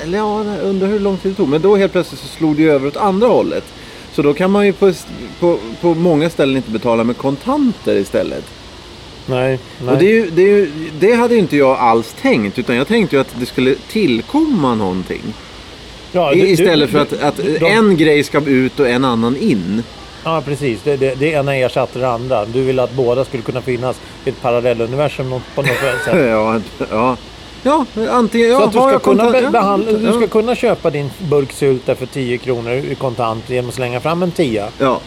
eller 0.03 0.19
ja, 0.19 0.45
under 0.63 0.87
hur 0.87 1.01
lång 1.01 1.17
tid 1.17 1.33
det 1.33 1.37
tog. 1.37 1.49
Men 1.49 1.63
då 1.63 1.77
helt 1.77 1.93
plötsligt 1.93 2.21
så 2.21 2.29
slog 2.29 2.57
det 2.57 2.63
ju 2.63 2.71
över 2.71 2.87
åt 2.87 2.97
andra 2.97 3.27
hållet. 3.27 3.65
Så 4.13 4.23
då 4.23 4.35
kan 4.35 4.51
man 4.51 4.67
ju 4.67 4.73
på, 4.73 4.93
på, 5.41 5.59
på 5.81 5.95
många 5.95 6.31
ställen 6.31 6.57
inte 6.57 6.71
betala 6.71 7.05
med 7.05 7.17
kontanter 7.17 7.97
istället. 7.97 8.45
Nej, 9.29 9.59
nej. 9.85 9.93
Och 9.95 9.99
det, 9.99 10.05
är 10.07 10.13
ju, 10.15 10.31
det, 10.31 10.43
är 10.43 10.47
ju, 10.57 10.71
det 11.01 11.13
hade 11.13 11.37
inte 11.37 11.57
jag 11.57 11.79
alls 11.79 12.15
tänkt. 12.23 12.59
Utan 12.59 12.77
jag 12.77 12.89
tänkte 12.89 13.17
ju 13.17 13.21
att 13.21 13.35
det 13.41 13.47
skulle 13.47 13.75
tillkomma 13.75 14.75
någonting. 14.75 15.23
ja, 16.13 16.31
du- 16.35 16.49
istället 16.49 16.89
du- 16.89 16.93
för 16.93 16.99
att, 17.03 17.23
att 17.23 17.41
en 17.63 17.97
grej 17.97 18.25
ska 18.25 18.41
ut 18.41 18.81
och 18.81 18.89
en 18.89 19.05
annan 19.05 19.37
in. 19.37 19.83
Ja, 20.25 20.43
precis. 20.45 20.81
Det, 20.85 20.97
det, 20.97 21.15
det 21.15 21.27
ena 21.31 21.55
ersatte 21.57 21.99
det 21.99 22.09
andra. 22.09 22.45
Du 22.45 22.63
ville 22.63 22.83
att 22.83 22.93
båda 22.93 23.25
skulle 23.25 23.43
kunna 23.43 23.61
finnas 23.61 23.97
i 24.25 24.29
ett 24.29 24.43
parallelluniversum 24.43 25.31
på 25.55 25.63
något 25.63 25.71
sätt. 25.71 26.15
Ja, 26.17 26.61
ja. 26.91 27.17
ja 27.63 27.87
antingen... 28.11 28.49
Ja, 28.49 28.59
Så 28.59 28.65
att 28.65 28.73
du 28.73 28.79
ska, 28.79 28.99
kunna 28.99 29.41
ja, 29.41 29.51
behandla, 29.51 29.93
du 29.93 30.13
ska 30.13 30.27
kunna 30.27 30.55
köpa 30.55 30.91
din 30.91 31.11
burk 31.19 31.53
sylta 31.53 31.95
för 31.95 32.07
10 32.07 32.39
kronor 32.39 32.73
i 32.73 32.95
kontant 32.95 33.51
genom 33.51 33.69
att 33.69 33.75
slänga 33.75 34.01
fram 34.01 34.23
en 34.23 34.31
tia. 34.31 34.69
Ja. 34.79 35.01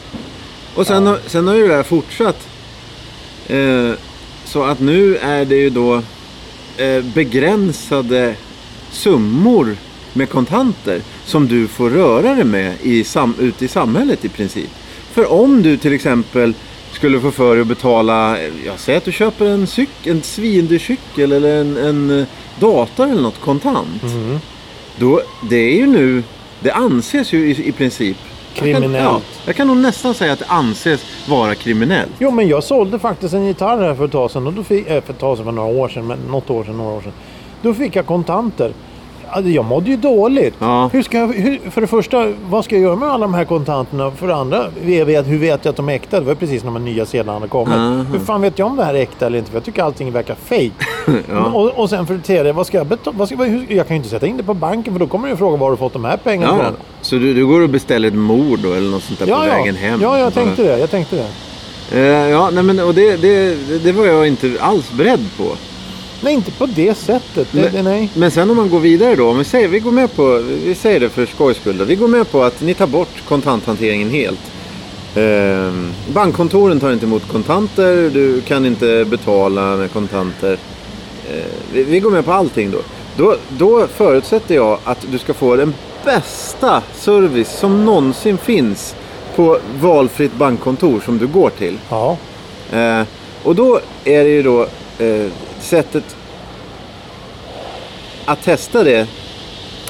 Och 0.75 0.87
sen, 0.87 1.03
Ja. 1.05 1.09
har, 1.09 1.19
sen 1.27 1.47
har 1.47 1.55
ju 1.55 1.67
det 1.67 1.75
här 1.75 1.83
fortsatt. 1.83 2.47
Eh, 3.47 3.91
så 4.51 4.63
att 4.63 4.79
nu 4.79 5.17
är 5.17 5.45
det 5.45 5.55
ju 5.55 5.69
då 5.69 5.95
eh, 6.77 7.03
begränsade 7.13 8.35
summor 8.91 9.77
med 10.13 10.29
kontanter 10.29 11.01
som 11.25 11.47
du 11.47 11.67
får 11.67 11.89
röra 11.89 12.35
dig 12.35 12.43
med 12.43 12.75
i 12.81 13.03
sam, 13.03 13.35
ute 13.39 13.65
i 13.65 13.67
samhället 13.67 14.25
i 14.25 14.29
princip. 14.29 14.69
För 15.11 15.31
om 15.31 15.61
du 15.61 15.77
till 15.77 15.93
exempel 15.93 16.53
skulle 16.91 17.19
få 17.19 17.31
för 17.31 17.55
dig 17.55 17.61
att 17.61 17.67
betala, 17.67 18.37
jag 18.65 18.79
säger 18.79 18.97
att 18.97 19.05
du 19.05 19.11
köper 19.11 19.45
en, 19.45 19.67
cyk, 19.67 19.89
en 20.03 20.21
svindyr 20.21 20.79
cykel 20.79 21.31
eller 21.31 21.61
en, 21.61 21.77
en 21.77 22.19
eh, 22.19 22.25
dator 22.59 23.05
eller 23.09 23.21
något 23.21 23.41
kontant. 23.41 24.03
Mm. 24.03 24.39
Då, 24.97 25.21
det 25.49 25.71
är 25.73 25.75
ju 25.75 25.87
nu, 25.87 26.23
det 26.59 26.71
anses 26.71 27.33
ju 27.33 27.51
i, 27.51 27.67
i 27.67 27.71
princip 27.71 28.17
Jag 28.55 28.63
kan, 28.71 28.81
Kriminellt. 28.81 29.03
ja, 29.03 29.21
jag 29.45 29.55
kan 29.55 29.67
nog 29.67 29.77
nästan 29.77 30.13
säga 30.13 30.33
att 30.33 30.39
det 30.39 30.45
anses 30.47 31.01
vara 31.29 31.55
kriminellt. 31.55 32.11
Jo, 32.19 32.31
men 32.31 32.47
jag 32.47 32.63
sålde 32.63 32.99
faktiskt 32.99 33.33
en 33.33 33.45
gitarr 33.45 33.77
här 33.77 33.95
för 33.95 34.05
ett 34.05 34.11
tag 34.11 34.31
sedan. 34.31 34.47
Och 34.47 34.53
då 34.53 34.63
fick, 34.63 34.87
äh, 34.87 35.01
för 35.03 35.13
ett 35.13 35.19
tag 35.19 35.37
sedan, 35.37 35.45
för 35.45 35.51
några 35.51 35.69
år 35.77 35.87
sedan, 35.89 36.07
men 36.07 36.17
något 36.31 36.49
år 36.49 36.63
sedan, 36.63 36.77
några 36.77 36.91
år 36.97 37.01
sedan. 37.01 37.13
Då 37.61 37.73
fick 37.73 37.95
jag 37.95 38.05
kontanter. 38.05 38.71
Alltså, 39.33 39.49
Jag 39.51 39.65
mådde 39.65 39.89
ju 39.89 39.97
dåligt. 39.97 40.53
Ja. 40.59 40.89
Hur 40.93 41.03
ska 41.03 41.17
jag, 41.17 41.27
hur, 41.27 41.59
för 41.71 41.81
det 41.81 41.87
första, 41.87 42.33
vad 42.49 42.65
ska 42.65 42.75
jag 42.75 42.81
göra 42.81 42.95
med 42.95 43.09
alla 43.09 43.25
de 43.25 43.33
här 43.33 43.45
kontanterna? 43.45 44.11
För 44.11 44.27
det 44.27 44.35
andra, 44.35 44.65
vet, 44.81 45.27
hur 45.27 45.37
vet 45.37 45.65
jag 45.65 45.69
att 45.71 45.75
de 45.75 45.89
är 45.89 45.93
äkta? 45.93 46.19
Det 46.19 46.25
var 46.25 46.35
precis 46.35 46.63
när 46.63 46.71
de 46.71 46.85
nya 46.85 47.05
sedlarna 47.05 47.33
hade 47.39 47.47
kommit. 47.47 47.75
Aha. 47.75 48.05
Hur 48.11 48.19
fan 48.19 48.41
vet 48.41 48.59
jag 48.59 48.67
om 48.67 48.77
det 48.77 48.83
här 48.83 48.93
är 48.93 48.99
äkta 48.99 49.25
eller 49.25 49.37
inte? 49.37 49.49
För 49.51 49.57
jag 49.57 49.63
tycker 49.63 49.83
allting 49.83 50.11
verkar 50.11 50.35
fake. 50.35 50.71
Ja. 51.31 51.45
och, 51.53 51.69
och 51.79 51.89
sen 51.89 52.07
för 52.07 52.13
det 52.13 52.19
tredje, 52.21 52.53
vad 52.53 52.67
ska 52.67 52.77
jag 52.77 52.87
betala? 52.87 53.17
Vad 53.17 53.27
ska, 53.27 53.37
vad, 53.37 53.47
hur, 53.47 53.65
jag 53.69 53.87
kan 53.87 53.95
ju 53.95 53.97
inte 53.97 54.09
sätta 54.09 54.27
in 54.27 54.37
det 54.37 54.43
på 54.43 54.53
banken 54.53 54.93
för 54.93 54.99
då 54.99 55.07
kommer 55.07 55.27
de 55.27 55.31
ju 55.31 55.37
fråga 55.37 55.57
var 55.57 55.71
du 55.71 55.77
fått 55.77 55.93
de 55.93 56.05
här 56.05 56.17
pengarna 56.17 56.53
Ja, 56.57 56.61
ifrån? 56.63 56.75
Så 57.01 57.15
du, 57.15 57.33
du 57.33 57.45
går 57.45 57.61
och 57.61 57.69
beställer 57.69 58.07
ett 58.07 58.13
mord 58.13 58.59
då 58.59 58.73
eller 58.73 58.89
något 58.91 59.03
sånt 59.03 59.19
där 59.19 59.25
på 59.25 59.31
Ja, 59.31 59.47
ja. 59.47 59.53
vägen 59.53 59.75
hem? 59.75 60.01
ja, 60.01 60.19
jag 60.19 60.33
tänkte 60.33 60.63
det. 60.63 60.79
Jag 60.79 60.91
tänkte 60.91 61.15
det. 61.15 61.27
Eh, 61.99 62.29
ja, 62.29 62.49
nej, 62.53 62.63
men, 62.63 62.79
och 62.79 62.93
det, 62.93 63.15
det, 63.17 63.55
det 63.83 63.91
var 63.91 64.05
jag 64.05 64.27
inte 64.27 64.51
alls 64.59 64.91
beredd 64.91 65.25
på. 65.37 65.55
Nej, 66.21 66.33
inte 66.33 66.51
på 66.51 66.65
det 66.65 66.97
sättet. 66.97 67.47
Det, 67.51 67.61
Men- 67.61 67.73
det, 67.73 67.83
nej. 67.83 68.09
Men 68.15 68.31
sen 68.31 68.49
om 68.49 68.55
man 68.57 68.69
går 68.69 68.79
vidare 68.79 69.15
då, 69.15 69.29
om 69.29 69.37
vi 69.37 69.43
säger, 69.43 69.67
vi 69.67 69.79
går 69.79 69.91
med 69.91 70.15
på, 70.15 70.37
vi 70.65 70.75
säger 70.75 70.99
det 70.99 71.09
för 71.09 71.25
skojs 71.25 71.57
skull 71.57 71.85
vi 71.87 71.95
går 71.95 72.07
med 72.07 72.31
på 72.31 72.43
att 72.43 72.61
ni 72.61 72.73
tar 72.73 72.87
bort 72.87 73.23
kontanthanteringen 73.27 74.09
helt. 74.09 74.39
Eh, 75.15 75.73
bankkontoren 76.13 76.79
tar 76.79 76.93
inte 76.93 77.05
emot 77.05 77.27
kontanter, 77.27 78.09
du 78.13 78.41
kan 78.41 78.65
inte 78.65 79.05
betala 79.09 79.75
med 79.77 79.91
kontanter. 79.91 80.57
Eh, 81.29 81.35
vi, 81.73 81.83
vi 81.83 81.99
går 81.99 82.11
med 82.11 82.25
på 82.25 82.31
allting 82.31 82.71
då. 82.71 82.77
då. 83.17 83.35
Då 83.49 83.87
förutsätter 83.87 84.55
jag 84.55 84.77
att 84.83 85.05
du 85.11 85.17
ska 85.17 85.33
få 85.33 85.55
den 85.55 85.73
bästa 86.05 86.83
service 86.93 87.59
som 87.59 87.85
någonsin 87.85 88.37
finns 88.37 88.95
på 89.35 89.57
valfritt 89.81 90.35
bankkontor 90.35 90.99
som 90.99 91.17
du 91.17 91.27
går 91.27 91.49
till. 91.49 91.79
Ja. 91.89 92.17
Eh, 92.73 93.01
och 93.43 93.55
då 93.55 93.79
är 94.03 94.23
det 94.23 94.29
ju 94.29 94.43
då 94.43 94.61
eh, 94.99 95.27
sättet 95.59 96.15
att 98.25 98.43
testa 98.43 98.83
det. 98.83 99.07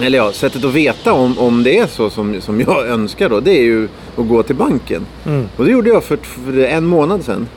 Eller 0.01 0.17
ja, 0.17 0.31
sättet 0.31 0.65
att 0.65 0.73
veta 0.73 1.13
om, 1.13 1.39
om 1.39 1.63
det 1.63 1.77
är 1.77 1.87
så 1.87 2.09
som, 2.09 2.41
som 2.41 2.61
jag 2.61 2.87
önskar 2.89 3.29
då. 3.29 3.39
Det 3.39 3.51
är 3.51 3.63
ju 3.63 3.87
att 4.17 4.27
gå 4.27 4.43
till 4.43 4.55
banken. 4.55 5.05
Mm. 5.25 5.47
Och 5.57 5.65
det 5.65 5.71
gjorde 5.71 5.89
jag 5.89 6.03
för, 6.03 6.17
för 6.17 6.57
en 6.63 6.85
månad 6.85 7.23
sedan. 7.23 7.47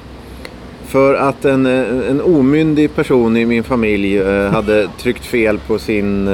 För 0.87 1.15
att 1.15 1.45
en, 1.45 1.67
eh, 1.67 2.11
en 2.11 2.21
omyndig 2.21 2.95
person 2.95 3.37
i 3.37 3.47
min 3.47 3.65
familj 3.65 4.19
eh, 4.19 4.51
hade 4.51 4.89
tryckt 4.99 5.27
fel 5.27 5.59
på 5.59 5.79
sin... 5.79 6.29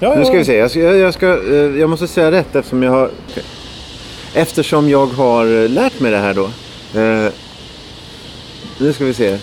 Ja, 0.00 0.14
nu 0.14 0.24
ska 0.24 0.34
vi 0.38 0.44
se, 0.44 0.56
jag, 0.56 0.70
ska, 0.70 0.80
jag, 0.80 1.14
ska, 1.14 1.26
eh, 1.26 1.54
jag 1.78 1.90
måste 1.90 2.08
säga 2.08 2.30
rätt 2.30 2.56
eftersom 2.56 2.82
jag 2.82 2.90
har... 2.90 3.10
Eftersom 4.34 4.90
jag 4.90 5.06
har 5.06 5.62
eh, 5.62 5.68
lärt 5.68 6.00
mig 6.00 6.10
det 6.10 6.18
här 6.18 6.34
då. 6.34 6.44
Eh, 7.00 7.32
nu 8.78 8.92
ska 8.92 9.04
vi 9.04 9.14
se. 9.14 9.38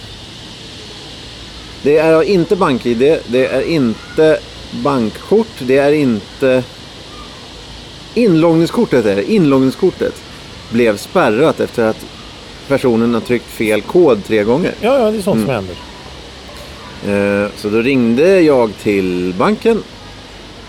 Det 1.84 1.98
är 1.98 2.22
inte 2.24 2.56
BankID, 2.56 3.18
det 3.28 3.46
är 3.46 3.62
inte 3.62 4.40
bankkort, 4.84 5.48
det 5.60 5.78
är 5.78 5.92
inte... 5.92 6.64
Inloggningskortet 8.14 9.06
är 9.06 9.16
det. 9.16 9.32
Inloggningskortet 9.32 10.14
blev 10.72 10.98
spärrat 10.98 11.60
efter 11.60 11.86
att 11.88 12.06
personen 12.68 13.14
har 13.14 13.22
tryckt 13.22 13.46
fel 13.48 13.82
kod 13.82 14.26
tre 14.26 14.44
gånger. 14.44 14.74
Ja, 14.82 15.00
ja, 15.00 15.12
det 15.12 15.18
är 15.18 15.22
sånt 15.22 15.36
Mm. 15.36 15.46
som 15.46 15.56
händer. 17.06 17.44
Eh, 17.46 17.50
Så 17.56 17.70
då 17.70 17.78
ringde 17.82 18.42
jag 18.42 18.72
till 18.78 19.34
banken 19.38 19.84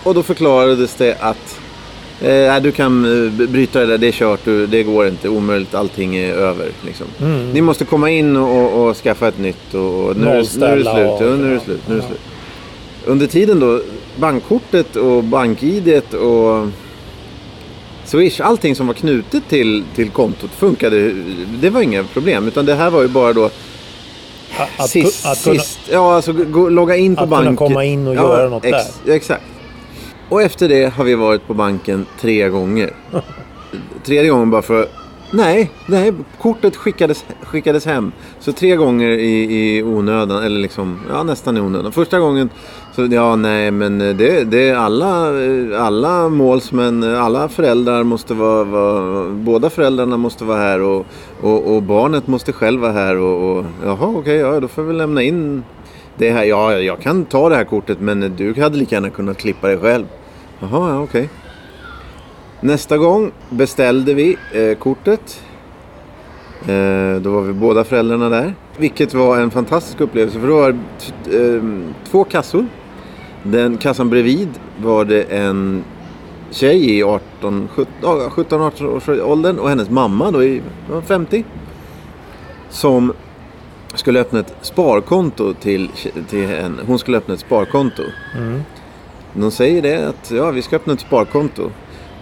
och 0.05 0.13
då 0.15 0.23
förklarades 0.23 0.95
det 0.95 1.17
att 1.19 1.59
eh, 2.21 2.59
du 2.61 2.71
kan 2.71 3.25
eh, 3.25 3.47
bryta 3.47 3.79
det 3.79 3.85
där, 3.85 3.97
det 3.97 4.07
är 4.07 4.11
kört, 4.11 4.39
du, 4.45 4.67
det 4.67 4.83
går 4.83 5.07
inte, 5.07 5.29
omöjligt, 5.29 5.75
allting 5.75 6.15
är 6.15 6.33
över. 6.33 6.69
Liksom. 6.85 7.07
Mm. 7.21 7.51
Ni 7.51 7.61
måste 7.61 7.85
komma 7.85 8.09
in 8.09 8.37
och, 8.37 8.87
och 8.87 8.97
skaffa 8.97 9.27
ett 9.27 9.39
nytt 9.39 9.73
och, 9.73 10.03
och 10.05 10.17
nu, 10.17 10.27
är 10.27 10.31
nu 10.31 10.31
är 10.31 10.37
det 10.37 10.45
slut. 10.45 10.87
och- 10.87 10.93
Ja, 10.97 11.35
nu 11.35 11.45
är 11.45 11.49
det 11.49 11.53
ja. 11.53 11.59
slut, 11.59 11.81
nu 11.87 11.93
är 11.93 11.97
det 11.97 12.03
Ja. 12.03 12.07
slut. 12.07 12.21
Under 13.05 13.27
tiden 13.27 13.59
då, 13.59 13.81
bankkortet 14.19 14.95
och 14.95 15.23
bank-id 15.23 16.01
och 16.13 16.67
Swish, 18.05 18.39
allting 18.41 18.75
som 18.75 18.87
var 18.87 18.93
knutet 18.93 19.43
till, 19.49 19.83
till 19.95 20.09
kontot 20.09 20.51
funkade. 20.51 21.11
Det 21.61 21.69
var 21.69 21.81
inga 21.81 22.03
problem. 22.03 22.47
Utan 22.47 22.65
det 22.65 22.75
här 22.75 22.89
var 22.89 23.01
ju 23.01 23.07
bara 23.07 23.33
då 23.33 23.45
Att, 23.45 24.69
att, 24.77 24.89
sist, 24.89 25.25
att 25.25 25.43
kunna, 25.43 25.59
sist, 25.59 25.79
ja 25.91 26.15
alltså 26.15 26.33
gå, 26.33 26.69
logga 26.69 26.95
in 26.95 27.15
på 27.15 27.21
Att 27.23 27.29
kunna 27.29 27.37
banken. 27.37 27.55
komma 27.55 27.85
in 27.85 28.07
och 28.07 28.15
göra 28.15 28.49
något 28.49 28.65
ex, 28.65 28.77
Exakt. 29.07 29.43
Och 30.29 30.41
efter 30.41 30.69
det 30.69 30.93
har 30.93 31.03
vi 31.03 31.15
varit 31.15 31.47
på 31.47 31.53
banken 31.53 32.05
tre 32.19 32.49
gånger. 32.49 32.93
Tredje 34.03 34.29
gången 34.29 34.49
bara 34.49 34.61
för 34.61 34.87
Nej, 35.31 35.71
nej, 35.85 36.13
kortet 36.41 36.75
skickades, 36.75 37.25
skickades 37.43 37.85
hem. 37.85 38.11
Så 38.39 38.51
tre 38.51 38.75
gånger 38.75 39.09
i, 39.09 39.77
i 39.77 39.83
onödan, 39.83 40.43
eller 40.43 40.59
liksom, 40.59 40.99
ja 41.09 41.23
nästan 41.23 41.57
i 41.57 41.59
onödan. 41.59 41.91
Första 41.91 42.19
gången, 42.19 42.49
så 42.95 43.05
ja 43.05 43.35
nej 43.35 43.71
men 43.71 43.97
det, 43.97 44.43
det 44.43 44.69
är 44.69 44.75
alla, 44.75 45.31
alla 45.79 46.29
målsmän, 46.29 47.03
alla 47.03 47.49
föräldrar 47.49 48.03
måste 48.03 48.33
vara, 48.33 48.63
vara 48.63 49.29
båda 49.29 49.69
föräldrarna 49.69 50.17
måste 50.17 50.43
vara 50.43 50.57
här 50.57 50.81
och, 50.81 51.05
och, 51.41 51.75
och 51.75 51.83
barnet 51.83 52.27
måste 52.27 52.53
själv 52.53 52.81
vara 52.81 52.91
här 52.91 53.17
och, 53.17 53.57
och 53.57 53.65
jaha 53.83 54.07
okej, 54.07 54.35
ja 54.35 54.59
då 54.59 54.67
får 54.67 54.83
vi 54.83 54.93
lämna 54.93 55.21
in 55.21 55.63
det 56.17 56.31
här. 56.31 56.43
Ja, 56.43 56.73
jag 56.73 56.99
kan 56.99 57.25
ta 57.25 57.49
det 57.49 57.55
här 57.55 57.63
kortet 57.63 57.99
men 57.99 58.35
du 58.37 58.61
hade 58.61 58.77
lika 58.77 58.95
gärna 58.95 59.09
kunnat 59.09 59.37
klippa 59.37 59.67
det 59.67 59.77
själv. 59.77 60.05
Jaha, 60.59 60.89
ja 60.89 60.99
okej. 60.99 61.29
Nästa 62.61 62.97
gång 62.97 63.31
beställde 63.49 64.13
vi 64.13 64.37
eh, 64.53 64.77
kortet. 64.77 65.43
Eh, 66.61 67.21
då 67.21 67.31
var 67.31 67.41
vi 67.41 67.53
båda 67.53 67.83
föräldrarna 67.83 68.29
där. 68.29 68.53
Vilket 68.77 69.13
var 69.13 69.37
en 69.37 69.51
fantastisk 69.51 70.01
upplevelse 70.01 70.39
för 70.39 70.47
då 70.47 70.55
var 70.55 70.77
det 71.23 71.55
eh, 71.55 71.61
två 72.11 72.23
kassor. 72.23 72.65
Den 73.43 73.77
kassan 73.77 74.09
bredvid 74.09 74.49
var 74.81 75.05
det 75.05 75.21
en 75.23 75.83
tjej 76.51 76.99
i 76.99 77.03
17-18 77.03 78.85
års 78.85 79.09
åldern 79.09 79.59
och 79.59 79.69
hennes 79.69 79.89
mamma 79.89 80.31
då 80.31 80.43
i 80.43 80.61
50. 81.07 81.45
Som 82.69 83.13
skulle 83.95 84.19
öppna 84.19 84.39
ett 84.39 84.55
sparkonto 84.61 85.53
till, 85.53 85.89
till 86.29 86.47
henne. 86.47 86.81
Hon 86.87 86.99
skulle 86.99 87.17
öppna 87.17 87.33
ett 87.33 87.39
sparkonto. 87.39 88.03
mm. 88.37 88.63
De 89.33 89.51
säger 89.51 89.81
det 89.81 90.09
att 90.09 90.31
ja, 90.31 90.51
vi 90.51 90.61
ska 90.61 90.75
öppna 90.75 90.93
ett 90.93 90.99
sparkonto. 90.99 91.69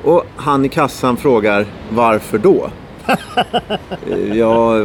Och 0.03 0.23
han 0.35 0.65
i 0.65 0.69
kassan 0.69 1.17
frågar 1.17 1.65
varför 1.89 2.37
då? 2.37 2.69
Ja, 4.33 4.75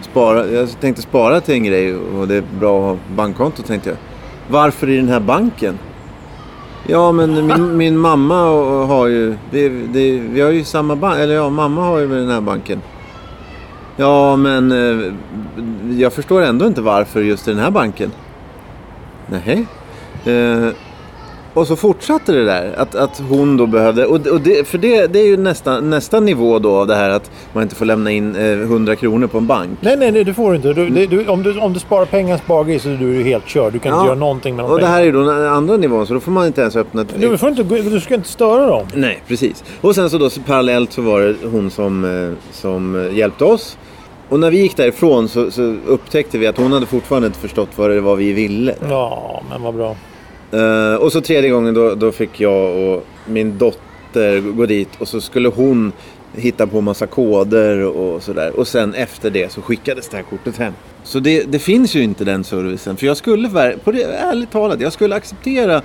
spara, 0.00 0.46
jag 0.46 0.80
tänkte 0.80 1.02
spara 1.02 1.40
till 1.40 1.54
en 1.54 1.64
grej 1.64 1.96
och 1.96 2.28
det 2.28 2.34
är 2.34 2.44
bra 2.60 2.78
att 2.78 2.84
ha 2.84 3.16
bankkonto 3.16 3.62
tänkte 3.62 3.88
jag. 3.88 3.98
Varför 4.48 4.88
i 4.90 4.96
den 4.96 5.08
här 5.08 5.20
banken? 5.20 5.78
Ja 6.86 7.12
men 7.12 7.46
min, 7.46 7.76
min 7.76 7.98
mamma 7.98 8.34
har 8.86 9.06
ju, 9.06 9.36
det, 9.50 9.68
det, 9.68 10.18
vi 10.18 10.40
har 10.40 10.50
ju 10.50 10.64
samma 10.64 10.96
bank, 10.96 11.18
eller 11.18 11.34
ja 11.34 11.50
mamma 11.50 11.82
har 11.82 11.98
ju 11.98 12.08
den 12.08 12.30
här 12.30 12.40
banken. 12.40 12.82
Ja 13.96 14.36
men 14.36 14.72
eh, 14.72 15.12
jag 16.00 16.12
förstår 16.12 16.42
ändå 16.42 16.66
inte 16.66 16.80
varför 16.80 17.22
just 17.22 17.48
i 17.48 17.50
den 17.50 17.60
här 17.60 17.70
banken. 17.70 18.10
Nej. 19.26 19.66
Och 21.54 21.66
så 21.66 21.76
fortsatte 21.76 22.32
det 22.32 22.44
där. 22.44 22.74
Att, 22.76 22.94
att 22.94 23.22
hon 23.28 23.56
då 23.56 23.66
behövde... 23.66 24.06
Och, 24.06 24.26
och 24.26 24.40
det, 24.40 24.68
för 24.68 24.78
det, 24.78 25.06
det 25.06 25.18
är 25.20 25.26
ju 25.26 25.36
nästa, 25.36 25.80
nästa 25.80 26.20
nivå 26.20 26.58
då 26.58 26.76
av 26.76 26.86
det 26.86 26.94
här 26.94 27.10
att 27.10 27.30
man 27.52 27.62
inte 27.62 27.74
får 27.74 27.84
lämna 27.84 28.10
in 28.10 28.36
eh, 28.36 28.42
100 28.60 28.96
kronor 28.96 29.26
på 29.26 29.38
en 29.38 29.46
bank. 29.46 29.70
Nej, 29.80 29.96
nej, 29.96 30.12
nej, 30.12 30.24
du 30.24 30.34
får 30.34 30.56
inte. 30.56 30.72
Du, 30.72 30.88
det- 30.90 31.06
du, 31.06 31.26
om, 31.28 31.42
du, 31.42 31.58
om 31.58 31.72
du 31.72 31.80
sparar 31.80 32.04
pengar 32.04 32.36
spargris 32.38 32.82
så 32.82 32.88
är 32.88 32.96
du 32.96 33.22
helt 33.22 33.46
körd. 33.48 33.72
Du 33.72 33.78
kan 33.78 33.92
Ja. 33.92 33.98
inte 33.98 34.06
göra 34.06 34.18
någonting 34.18 34.56
med 34.56 34.64
de 34.64 34.70
Och 34.70 34.76
det 34.78 34.82
pengarna. 34.84 34.96
här 34.98 35.06
är 35.06 35.12
då 35.12 35.24
den 35.24 35.46
andra 35.46 35.76
nivån 35.76 36.06
så 36.06 36.14
då 36.14 36.20
får 36.20 36.32
man 36.32 36.46
inte 36.46 36.60
ens 36.60 36.76
öppna... 36.76 37.02
ett- 37.02 37.20
Du, 37.20 37.38
får 37.38 37.48
inte, 37.48 37.62
du 37.62 38.00
ska 38.00 38.14
inte 38.14 38.28
störa 38.28 38.66
dem. 38.66 38.86
Nej, 38.94 39.22
precis. 39.28 39.64
Och 39.80 39.94
sen 39.94 40.10
så 40.10 40.18
då 40.18 40.30
så 40.30 40.40
parallellt 40.40 40.92
så 40.92 41.02
var 41.02 41.20
det 41.20 41.34
hon 41.52 41.70
som, 41.70 42.04
eh, 42.04 42.52
som 42.52 43.08
hjälpte 43.12 43.44
oss. 43.44 43.78
Och 44.28 44.40
när 44.40 44.50
vi 44.50 44.58
gick 44.60 44.76
därifrån 44.76 45.28
så, 45.28 45.50
så 45.50 45.62
upptäckte 45.86 46.38
vi 46.38 46.46
att 46.46 46.58
hon 46.58 46.72
hade 46.72 46.86
fortfarande 46.86 47.26
inte 47.26 47.38
förstått 47.38 47.68
vad 47.76 47.90
det 47.90 48.00
var 48.00 48.16
vi 48.16 48.32
ville. 48.32 48.74
Ja, 48.90 49.42
men 49.50 49.62
vad 49.62 49.74
bra. 49.74 49.96
Uh, 50.52 50.94
och 50.94 51.12
så 51.12 51.20
tredje 51.20 51.50
gången 51.50 51.74
då, 51.74 51.94
då 51.94 52.12
fick 52.12 52.40
jag 52.40 52.76
och 52.76 53.06
min 53.26 53.58
dotter 53.58 54.40
gå 54.40 54.66
dit 54.66 54.88
och 54.98 55.08
så 55.08 55.20
skulle 55.20 55.48
hon 55.48 55.92
hitta 56.36 56.66
på 56.66 56.80
massa 56.80 57.06
koder 57.06 57.84
och 57.84 58.22
sådär. 58.22 58.58
Och 58.58 58.68
sen 58.68 58.94
efter 58.94 59.30
det 59.30 59.52
så 59.52 59.62
skickades 59.62 60.08
det 60.08 60.16
här 60.16 60.24
kortet 60.24 60.56
hem. 60.56 60.72
Så 61.04 61.20
det, 61.20 61.42
det 61.52 61.58
finns 61.58 61.94
ju 61.94 62.02
inte 62.02 62.24
den 62.24 62.44
servicen. 62.44 62.96
För 62.96 63.06
jag 63.06 63.16
skulle, 63.16 63.76
på 63.84 63.92
det, 63.92 64.02
ärligt 64.02 64.50
talat, 64.50 64.80
jag 64.80 64.92
skulle 64.92 65.14
acceptera 65.14 65.82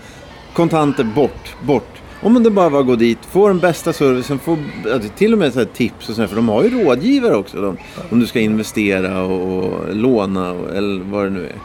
kontanter 0.54 1.04
bort, 1.04 1.56
bort. 1.62 2.02
Om 2.22 2.44
det 2.44 2.50
bara 2.50 2.70
var 2.70 2.80
att 2.80 2.86
gå 2.86 2.96
dit, 2.96 3.18
få 3.32 3.48
den 3.48 3.60
bästa 3.60 3.94
servicen, 3.94 4.40
få 4.40 4.58
alltså, 4.94 5.10
till 5.18 5.34
och 5.34 5.40
med 5.40 5.54
så 5.54 5.60
här 5.60 5.66
tips 5.66 6.10
och 6.10 6.16
sådär. 6.16 6.28
För 6.28 6.36
de 6.36 6.50
har 6.50 6.64
ju 6.64 6.84
rådgivare 6.84 7.36
också. 7.36 7.62
De, 7.62 7.78
om 8.10 8.20
du 8.20 8.28
ska 8.28 8.40
investera 8.40 9.24
och, 9.24 9.64
och 9.64 9.96
låna 9.96 10.52
och, 10.52 10.76
eller 10.76 11.04
vad 11.04 11.26
det 11.26 11.30
nu 11.30 11.46
är. 11.46 11.56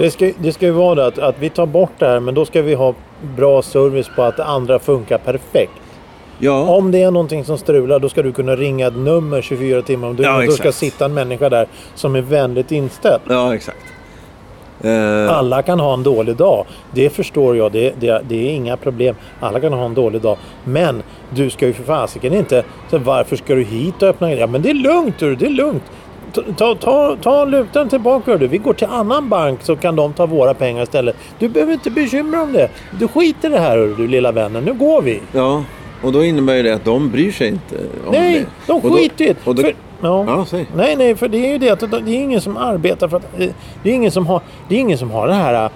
Det 0.00 0.10
ska, 0.10 0.32
det 0.38 0.52
ska 0.52 0.66
ju 0.66 0.72
vara 0.72 0.94
det 0.94 1.06
att, 1.06 1.18
att 1.18 1.38
vi 1.38 1.50
tar 1.50 1.66
bort 1.66 1.92
det 1.98 2.06
här 2.06 2.20
men 2.20 2.34
då 2.34 2.44
ska 2.44 2.62
vi 2.62 2.74
ha 2.74 2.94
bra 3.36 3.62
service 3.62 4.10
på 4.16 4.22
att 4.22 4.36
det 4.36 4.44
andra 4.44 4.78
funkar 4.78 5.18
perfekt. 5.18 5.72
Ja, 6.38 6.62
Om 6.76 6.90
det 6.90 7.02
är 7.02 7.10
någonting 7.10 7.44
som 7.44 7.58
strular 7.58 7.98
då 7.98 8.08
ska 8.08 8.22
du 8.22 8.32
kunna 8.32 8.56
ringa 8.56 8.86
ett 8.86 8.96
nummer 8.96 9.42
24 9.42 9.82
timmar 9.82 10.08
om 10.08 10.16
dygnet. 10.16 10.34
Ja, 10.40 10.46
då 10.46 10.52
ska 10.52 10.72
sitta 10.72 11.04
en 11.04 11.14
människa 11.14 11.48
där 11.48 11.66
som 11.94 12.16
är 12.16 12.20
vänligt 12.20 12.72
inställd. 12.72 13.20
ja 13.28 13.54
exakt. 13.54 13.78
Eh, 14.80 15.38
Alla 15.38 15.62
kan 15.62 15.80
ha 15.80 15.94
en 15.94 16.02
dålig 16.02 16.36
dag. 16.36 16.66
Det 16.92 17.10
förstår 17.10 17.56
jag. 17.56 17.72
Det, 17.72 17.94
det, 18.00 18.22
det 18.28 18.48
är 18.48 18.52
inga 18.54 18.76
problem. 18.76 19.14
Alla 19.40 19.60
kan 19.60 19.72
ha 19.72 19.84
en 19.84 19.94
dålig 19.94 20.20
dag. 20.20 20.36
Men 20.64 21.02
du 21.30 21.50
ska 21.50 21.66
ju 21.66 21.72
för 21.72 21.82
fasiken 21.82 22.34
inte... 22.34 22.64
Så 22.90 22.98
varför 22.98 23.36
ska 23.36 23.54
du 23.54 23.62
hit 23.62 24.02
och 24.02 24.08
öppna... 24.08 24.34
Ja 24.34 24.46
men 24.46 24.62
det 24.62 24.70
är 24.70 24.74
lugnt 24.74 25.18
du. 25.18 25.36
Det 25.36 25.46
är 25.46 25.50
lugnt. 25.50 25.82
Ta, 26.34 26.42
ta, 26.56 26.74
ta, 26.74 27.16
ta 27.22 27.44
lutan 27.44 27.88
tillbaka 27.88 28.36
du. 28.36 28.46
Vi 28.46 28.58
går 28.58 28.72
till 28.74 28.86
annan 28.90 29.28
bank 29.28 29.62
så 29.62 29.76
kan 29.76 29.96
de 29.96 30.12
ta 30.12 30.26
våra 30.26 30.54
pengar 30.54 30.82
istället. 30.82 31.16
Du 31.38 31.48
behöver 31.48 31.72
inte 31.72 31.90
bekymra 31.90 32.38
dig 32.38 32.46
om 32.46 32.52
det. 32.52 32.68
Du 32.98 33.08
skiter 33.08 33.48
i 33.48 33.52
det 33.52 33.58
här 33.58 33.94
du 33.96 34.08
lilla 34.08 34.32
vännen. 34.32 34.64
Nu 34.64 34.72
går 34.72 35.02
vi. 35.02 35.20
Ja, 35.32 35.64
och 36.02 36.12
då 36.12 36.24
innebär 36.24 36.54
ju 36.54 36.62
det 36.62 36.74
att 36.74 36.84
de 36.84 37.10
bryr 37.10 37.32
sig 37.32 37.48
inte 37.48 37.76
om 38.06 38.12
Nej, 38.12 38.34
det. 38.38 38.46
de 38.66 38.72
Och 38.72 38.90
då- 38.90 38.96
skiter 38.96 39.24
i 39.24 39.34
det. 39.62 39.72
Ja. 40.02 40.24
Ja, 40.28 40.44
säg. 40.48 40.66
Nej, 40.76 40.96
nej, 40.96 41.14
för 41.14 41.28
det 41.28 41.38
är 41.46 41.52
ju 41.52 41.58
det 41.58 41.70
att 41.70 41.80
det 41.90 41.96
är 41.96 42.08
ingen 42.08 42.40
som 42.40 42.56
arbetar 42.56 43.08
för 43.08 43.16
att... 43.16 43.36
Det 43.82 43.90
är 43.90 43.94
ingen 43.94 44.10
som 44.10 44.26
har, 44.26 44.40
det 44.68 44.74
är 44.74 44.78
ingen 44.78 44.98
som 44.98 45.10
har 45.10 45.26
det 45.28 45.34
här... 45.34 45.70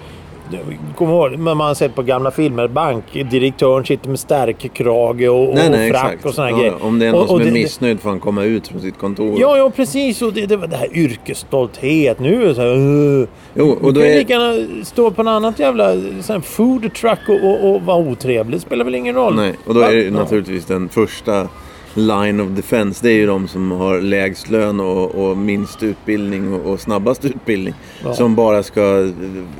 Kommer 0.95 1.13
ihåg, 1.13 1.31
men 1.31 1.57
man 1.57 1.67
har 1.67 1.73
sett 1.75 1.95
på 1.95 2.01
gamla 2.03 2.31
filmer, 2.31 2.67
bankdirektören 2.67 3.85
sitter 3.85 4.09
med 4.09 4.19
stärkkrage 4.19 5.29
och, 5.29 5.49
och 5.49 5.55
Nej, 5.55 5.69
nej, 5.69 5.91
frack 5.91 6.05
exakt. 6.05 6.25
och 6.25 6.33
såna 6.33 6.49
Ja, 6.51 6.57
grejer. 6.57 6.73
Om 6.85 6.99
det 6.99 7.05
är 7.05 7.11
någon 7.11 7.21
Och- 7.21 7.27
som 7.27 7.35
och 7.35 7.41
är 7.41 7.45
det- 7.45 7.51
missnöjd 7.51 7.99
får 7.99 8.09
han 8.09 8.19
komma 8.19 8.43
ut 8.43 8.67
från 8.67 8.81
sitt 8.81 8.97
kontor. 8.97 9.37
Ja, 9.39 9.57
ja 9.57 9.69
precis. 9.75 10.21
Och 10.21 10.33
det, 10.33 10.45
det, 10.45 10.57
det 10.67 10.75
här 10.77 10.97
yrkesstolthet. 10.97 12.19
Nu 12.19 12.49
är 12.49 12.53
så 12.53 12.61
här... 12.61 12.75
Uh, 12.77 13.27
Jo, 13.53 13.77
och 13.81 13.93
då 13.93 14.01
kan 14.01 14.09
är- 14.09 14.15
lika 14.17 14.33
gärna 14.33 14.85
stå 14.85 15.11
på 15.11 15.21
en 15.21 15.27
annat 15.27 15.59
jävla 15.59 15.93
sån 16.21 16.41
food 16.41 16.93
truck 16.93 17.19
och, 17.29 17.43
och, 17.49 17.69
och 17.75 17.81
vara 17.81 17.97
otrevlig. 17.97 18.57
Det 18.57 18.61
spelar 18.61 18.85
väl 18.85 18.95
ingen 18.95 19.15
roll. 19.15 19.35
Nej, 19.35 19.53
och 19.65 19.73
då 19.73 19.81
är 19.81 19.95
det 19.95 20.11
naturligtvis 20.11 20.65
den 20.65 20.89
första 20.89 21.47
line 21.95 22.39
of 22.41 22.49
defense. 22.49 22.99
Det 23.07 23.11
är 23.11 23.15
ju 23.17 23.25
de 23.25 23.47
som 23.47 23.71
har 23.71 24.01
lägst 24.01 24.49
lön 24.49 24.79
och, 24.79 25.15
och 25.15 25.37
minst 25.37 25.83
utbildning 25.83 26.53
och, 26.53 26.71
och 26.71 26.79
snabbast 26.79 27.25
utbildning. 27.25 27.73
Ja. 28.03 28.13
Som 28.13 28.35
bara 28.35 28.63
ska 28.63 29.11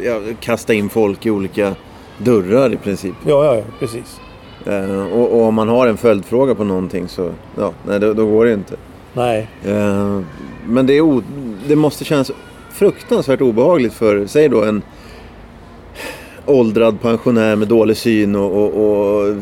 ja, 0.04 0.20
kasta 0.40 0.74
in 0.74 0.90
folk 0.90 1.26
i 1.26 1.32
olika 1.32 1.76
dörrar 2.18 2.74
i 2.74 2.78
princip. 2.78 3.14
Ja, 3.28 3.46
ja, 3.46 3.56
ja, 3.56 3.64
precis. 3.80 4.20
Eh, 4.66 5.06
och, 5.14 5.34
och 5.34 5.42
om 5.42 5.54
man 5.56 5.70
har 5.70 5.88
en 5.88 5.98
följdfråga 5.98 6.56
på 6.56 6.64
någonting 6.64 7.08
så 7.08 7.32
ja, 7.58 7.72
nej, 7.88 8.00
då, 8.00 8.14
då 8.14 8.26
går 8.26 8.46
det 8.46 8.54
inte. 8.54 8.76
Nej. 9.14 9.48
Eh, 9.66 10.20
men 10.68 10.86
det, 10.86 11.02
o- 11.02 11.24
det 11.68 11.76
måste 11.76 12.04
kännas 12.06 12.32
fruktansvärt 12.72 13.42
obehagligt 13.42 13.94
för, 13.94 14.28
säg 14.28 14.50
då 14.50 14.64
en 14.64 14.82
åldrad 16.46 17.02
pensionär 17.02 17.56
med 17.56 17.68
dålig 17.68 17.98
syn 17.98 18.36
och, 18.36 18.52
och, 18.52 18.74
och 18.74 19.36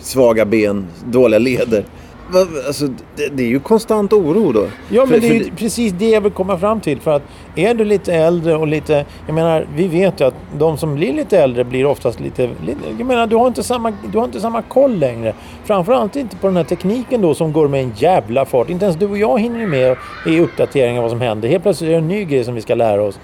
svaga 0.00 0.44
ben, 0.44 0.86
dåliga 1.04 1.38
leder. 1.38 1.84
Va- 2.30 2.46
Alltså, 2.66 2.86
det, 3.16 3.28
det 3.32 3.42
är 3.42 3.48
ju 3.48 3.60
konstant 3.60 4.12
oro 4.12 4.52
då. 4.52 4.66
Ja, 4.88 5.04
men 5.06 5.20
För- 5.20 5.28
det 5.28 5.36
är 5.36 5.44
för 5.44 5.50
precis 5.56 5.92
det 5.92 6.08
jag 6.10 6.20
vill 6.20 6.32
komma 6.32 6.58
fram 6.58 6.80
till. 6.80 7.00
För 7.00 7.10
att 7.16 7.22
är 7.56 7.74
du 7.74 7.84
lite 7.84 8.14
äldre 8.14 8.56
och 8.56 8.66
lite... 8.66 9.04
Jag 9.26 9.34
menar, 9.34 9.66
vi 9.76 9.88
vet 9.88 10.20
ju 10.20 10.24
att 10.24 10.34
de 10.58 10.76
som 10.78 10.94
blir 10.94 11.12
lite 11.12 11.38
äldre 11.38 11.64
blir 11.64 11.86
oftast 11.86 12.20
lite... 12.20 12.42
lite 12.66 12.78
jag 12.98 13.06
menar, 13.06 13.26
du 13.26 13.36
har, 13.36 13.46
inte 13.46 13.62
samma, 13.62 13.92
du 14.12 14.18
har 14.18 14.24
inte 14.24 14.40
samma 14.40 14.62
koll 14.62 14.98
längre. 14.98 15.34
Framförallt 15.64 16.16
inte 16.16 16.36
på 16.36 16.46
den 16.46 16.56
här 16.56 16.64
tekniken 16.64 17.20
då 17.22 17.34
som 17.34 17.52
går 17.52 17.68
med 17.68 17.80
en 17.82 17.92
jävla 17.96 18.44
fart. 18.44 18.70
Inte 18.70 18.84
ens 18.84 18.96
du 18.98 19.06
och 19.06 19.18
jag 19.18 19.40
hinner 19.40 19.66
med 19.66 19.96
i 20.26 20.40
uppdateringar 20.40 21.02
vad 21.02 21.10
som 21.10 21.20
händer. 21.20 21.48
Helt 21.48 21.62
plötsligt 21.62 21.88
är 21.88 21.92
det 21.92 21.98
en 21.98 22.08
ny 22.08 22.24
grej 22.24 22.44
som 22.44 22.54
vi 22.54 22.60
ska 22.60 22.74
lära 22.74 23.02
oss. 23.02 23.18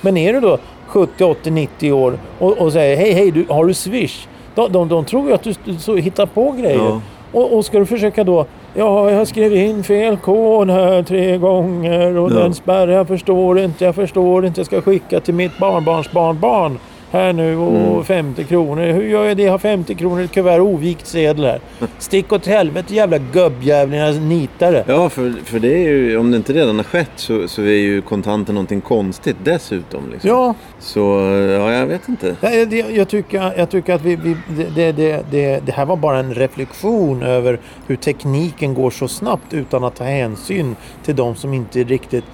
Men 0.00 0.16
är 0.16 0.32
du 0.32 0.40
då 0.40 0.58
70, 0.86 1.24
80, 1.24 1.50
90 1.50 1.92
år 1.92 2.18
och, 2.38 2.58
och 2.58 2.72
säger 2.72 2.96
hej, 2.96 3.12
hej, 3.12 3.30
du, 3.30 3.46
har 3.48 3.64
du 3.64 3.74
Swish? 3.74 4.26
De, 4.54 4.72
de, 4.72 4.88
de 4.88 5.04
tror 5.04 5.28
ju 5.28 5.34
att 5.34 5.42
du, 5.42 5.54
du 5.64 5.74
så 5.74 5.96
hittar 5.96 6.26
på 6.26 6.50
grejer. 6.52 6.78
Ja. 6.78 7.00
Och, 7.32 7.56
och 7.56 7.64
ska 7.64 7.78
du 7.78 7.86
försöka 7.86 8.24
då, 8.24 8.46
ja 8.74 9.10
jag 9.10 9.28
skrivit 9.28 9.58
in 9.70 9.84
fel 9.84 10.16
kod 10.16 10.70
här 10.70 11.02
tre 11.02 11.36
gånger 11.38 12.16
och 12.16 12.30
Ja. 12.32 12.34
den 12.34 12.54
spärrar, 12.54 12.92
jag 12.92 13.08
förstår 13.08 13.58
inte, 13.58 13.84
jag 13.84 13.94
förstår 13.94 14.46
inte, 14.46 14.60
jag 14.60 14.66
ska 14.66 14.80
skicka 14.80 15.20
till 15.20 15.34
mitt 15.34 15.58
barnbarns 15.58 16.12
barnbarn 16.12 16.78
här 17.10 17.32
nu 17.32 17.56
och 17.56 17.68
Mm. 17.88 18.04
50 18.04 18.44
kronor. 18.44 18.82
Hur 18.82 19.02
gör 19.02 19.24
jag 19.24 19.36
det? 19.36 19.42
Jag 19.42 19.50
har 19.50 19.58
50 19.58 19.94
kronor 19.94 20.20
i 20.20 20.24
ett 20.24 20.32
kuvert 20.32 20.60
ovikt 20.60 21.06
sedel 21.06 21.44
här. 21.44 21.60
Stick 21.98 22.32
åt 22.32 22.46
helvete 22.46 22.94
jävla 22.94 23.18
gubbjävlingar 23.18 24.12
nitare. 24.12 24.84
Ja, 24.88 25.08
för, 25.08 25.32
för 25.44 25.58
det 25.58 25.74
är 25.74 25.88
ju, 25.88 26.16
om 26.16 26.30
det 26.30 26.36
inte 26.36 26.52
redan 26.52 26.76
har 26.76 26.84
skett 26.84 27.10
så, 27.16 27.48
så 27.48 27.62
är 27.62 27.66
ju 27.66 28.00
kontanter 28.02 28.52
någonting 28.52 28.80
konstigt 28.80 29.36
dessutom. 29.44 30.10
Liksom. 30.12 30.30
Ja, 30.30 30.54
Så, 30.80 31.00
ja, 31.58 31.72
jag 31.72 31.86
vet 31.86 32.08
inte. 32.08 32.36
Nej, 32.40 32.66
det, 32.66 32.76
jag, 32.76 33.08
tycker, 33.08 33.52
jag 33.56 33.70
tycker 33.70 33.94
att 33.94 34.02
vi, 34.02 34.16
vi, 34.16 34.36
det, 34.74 34.92
det, 34.92 35.24
det, 35.30 35.60
det 35.66 35.72
här 35.72 35.84
var 35.86 35.96
bara 35.96 36.18
en 36.18 36.34
reflektion 36.34 37.22
över 37.22 37.58
hur 37.86 37.96
tekniken 37.96 38.74
går 38.74 38.90
så 38.90 39.08
snabbt 39.08 39.54
utan 39.54 39.84
att 39.84 39.96
ta 39.96 40.04
hänsyn 40.04 40.76
till 41.04 41.16
de 41.16 41.34
som 41.34 41.54
inte 41.54 41.84
riktigt 41.84 42.24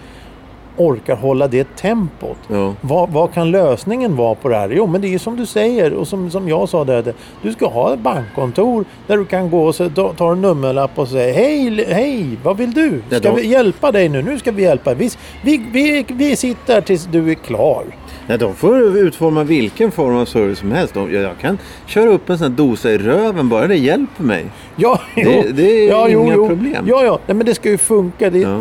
orkar 0.77 1.17
hålla 1.17 1.49
det 1.49 1.77
tempot. 1.77 2.37
Ja. 2.49 2.75
Vad, 2.81 3.11
vad 3.11 3.33
kan 3.33 3.51
lösningen 3.51 4.17
vara 4.17 4.35
på 4.35 4.49
det 4.49 4.57
här? 4.57 4.71
Jo, 4.77 4.87
men 4.87 5.01
det 5.01 5.15
är 5.15 5.19
som 5.19 5.37
du 5.37 5.47
säger 5.47 5.93
och 5.95 6.09
som, 6.09 6.31
som 6.31 6.49
jag 6.49 6.69
sa 6.69 6.85
där. 6.85 7.15
Du 7.43 7.53
ska 7.53 7.67
ha 7.67 7.95
ett 7.95 8.01
bankkontor 8.01 8.85
där 9.07 9.17
du 9.17 9.25
kan 9.25 9.51
gå 9.51 9.65
och 9.67 9.75
så 9.75 9.89
ta- 9.89 10.13
tar 10.13 10.33
en 10.33 10.41
nummerlapp 10.43 10.99
och 10.99 11.09
säger 11.09 11.35
hej, 11.35 11.85
hej, 11.89 12.39
vad 12.43 12.57
vill 12.57 12.73
du? 12.73 13.03
Ska 13.19 13.33
vi 13.33 13.47
hjälpa 13.47 13.93
dig 13.93 14.09
nu? 14.09 14.23
Nu 14.23 14.39
ska 14.39 14.53
vi 14.53 14.63
hjälpa 14.63 14.95
dig. 14.95 15.09
Vi, 15.43 15.59
vi, 15.59 15.67
vi, 15.73 16.05
vi 16.15 16.37
sitter 16.37 16.81
tills 16.81 17.05
du 17.05 17.31
är 17.31 17.35
klar. 17.35 17.85
Ja, 18.27 18.37
de 18.37 18.55
får 18.55 18.97
utforma 18.97 19.43
vilken 19.45 19.91
form 19.91 20.17
av 20.17 20.25
service 20.25 20.59
som 20.59 20.73
helst. 20.73 20.95
De, 20.95 21.13
jag 21.15 21.39
kan 21.41 21.59
köra 21.87 22.11
upp 22.11 22.31
en 22.31 22.39
sån 22.39 22.51
här 22.51 22.57
dosa 22.57 22.91
i 22.91 22.99
röven 22.99 23.49
bara 23.49 23.67
det 23.67 23.77
hjälper 23.77 24.23
mig. 24.23 24.45
Ja, 24.77 25.01
Det- 25.15 25.23
jo. 25.23 25.43
det 25.55 25.63
är 25.85 25.89
ja, 25.89 26.09
jo, 26.09 26.23
inga 26.23 26.35
jo. 26.35 26.49
problem. 26.49 26.85
Ja, 26.89 27.05
ja. 27.05 27.19
Nej, 27.27 27.37
men 27.37 27.47
det 27.47 27.55
ska 27.55 27.69
ju 27.71 27.79
funka. 27.79 28.31
Det, 28.31 28.39
Ja. 28.39 28.61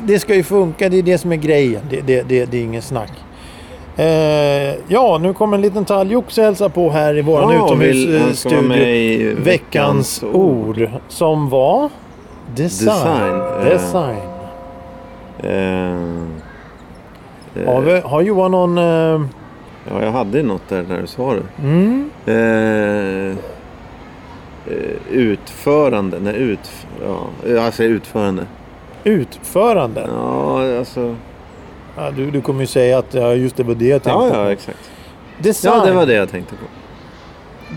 Det, 0.00 0.18
ska 0.18 0.34
ju 0.34 0.42
funka. 0.42 0.88
Det 0.88 0.98
är 0.98 1.02
det 1.02 1.18
som 1.18 1.32
är 1.32 1.36
grejen. 1.36 1.80
Det, 1.90 2.00
det, 2.00 2.22
det, 2.22 2.44
det 2.44 2.58
är 2.58 2.62
ingen 2.62 2.82
snack. 2.82 3.12
Eh, 3.96 4.74
ja, 4.88 5.18
nu 5.22 5.34
kommer 5.34 5.56
en 5.56 5.60
liten 5.60 5.84
talgoxe 5.84 6.42
hälsa 6.42 6.68
på 6.68 6.90
här 6.90 7.18
i 7.18 7.22
våran 7.22 7.50
Ja, 7.52 7.66
utomhusstudio. 7.66 9.34
Veckans 9.36 10.22
ord. 10.22 10.88
Som 11.08 11.48
var 11.48 11.90
design. 12.54 12.88
Design, 12.88 13.40
eh. 13.40 13.64
Design. 13.64 14.16
Eh, 15.42 15.96
Har, 17.66 17.80
vi, 17.80 18.00
har 18.00 18.22
Johan 18.22 18.50
någon... 18.50 18.78
Eh, 18.78 18.84
ja, 19.90 20.02
jag 20.02 20.12
hade 20.12 20.42
något 20.42 20.68
där 20.68 20.84
när 20.88 21.00
du 21.00 21.06
sa 21.06 21.34
det. 21.34 21.42
mm, 21.62 22.10
utförande. 25.10 26.18
Nej, 26.20 26.36
ut, 26.36 26.70
ja, 27.04 27.26
alltså 27.64 27.82
utförande. 27.84 28.46
Utförande. 29.04 30.08
Ja, 30.14 30.78
alltså... 30.78 31.16
Ja, 31.96 32.10
du, 32.10 32.30
du 32.30 32.40
kommer 32.40 32.60
ju 32.60 32.66
säga 32.66 32.98
att 32.98 33.14
ja, 33.14 33.34
just 33.34 33.56
det 33.56 33.62
var 33.62 33.74
det 33.74 33.86
jag 33.88 34.02
tänkte 34.02 34.24
Ja, 34.24 34.30
på. 34.30 34.36
ja, 34.36 34.52
exakt. 34.52 34.90
Design, 35.38 35.74
Ja, 35.78 35.84
det 35.84 35.92
var 35.92 36.06
det 36.06 36.14
jag 36.14 36.28
tänkte 36.30 36.54
på. 36.54 36.64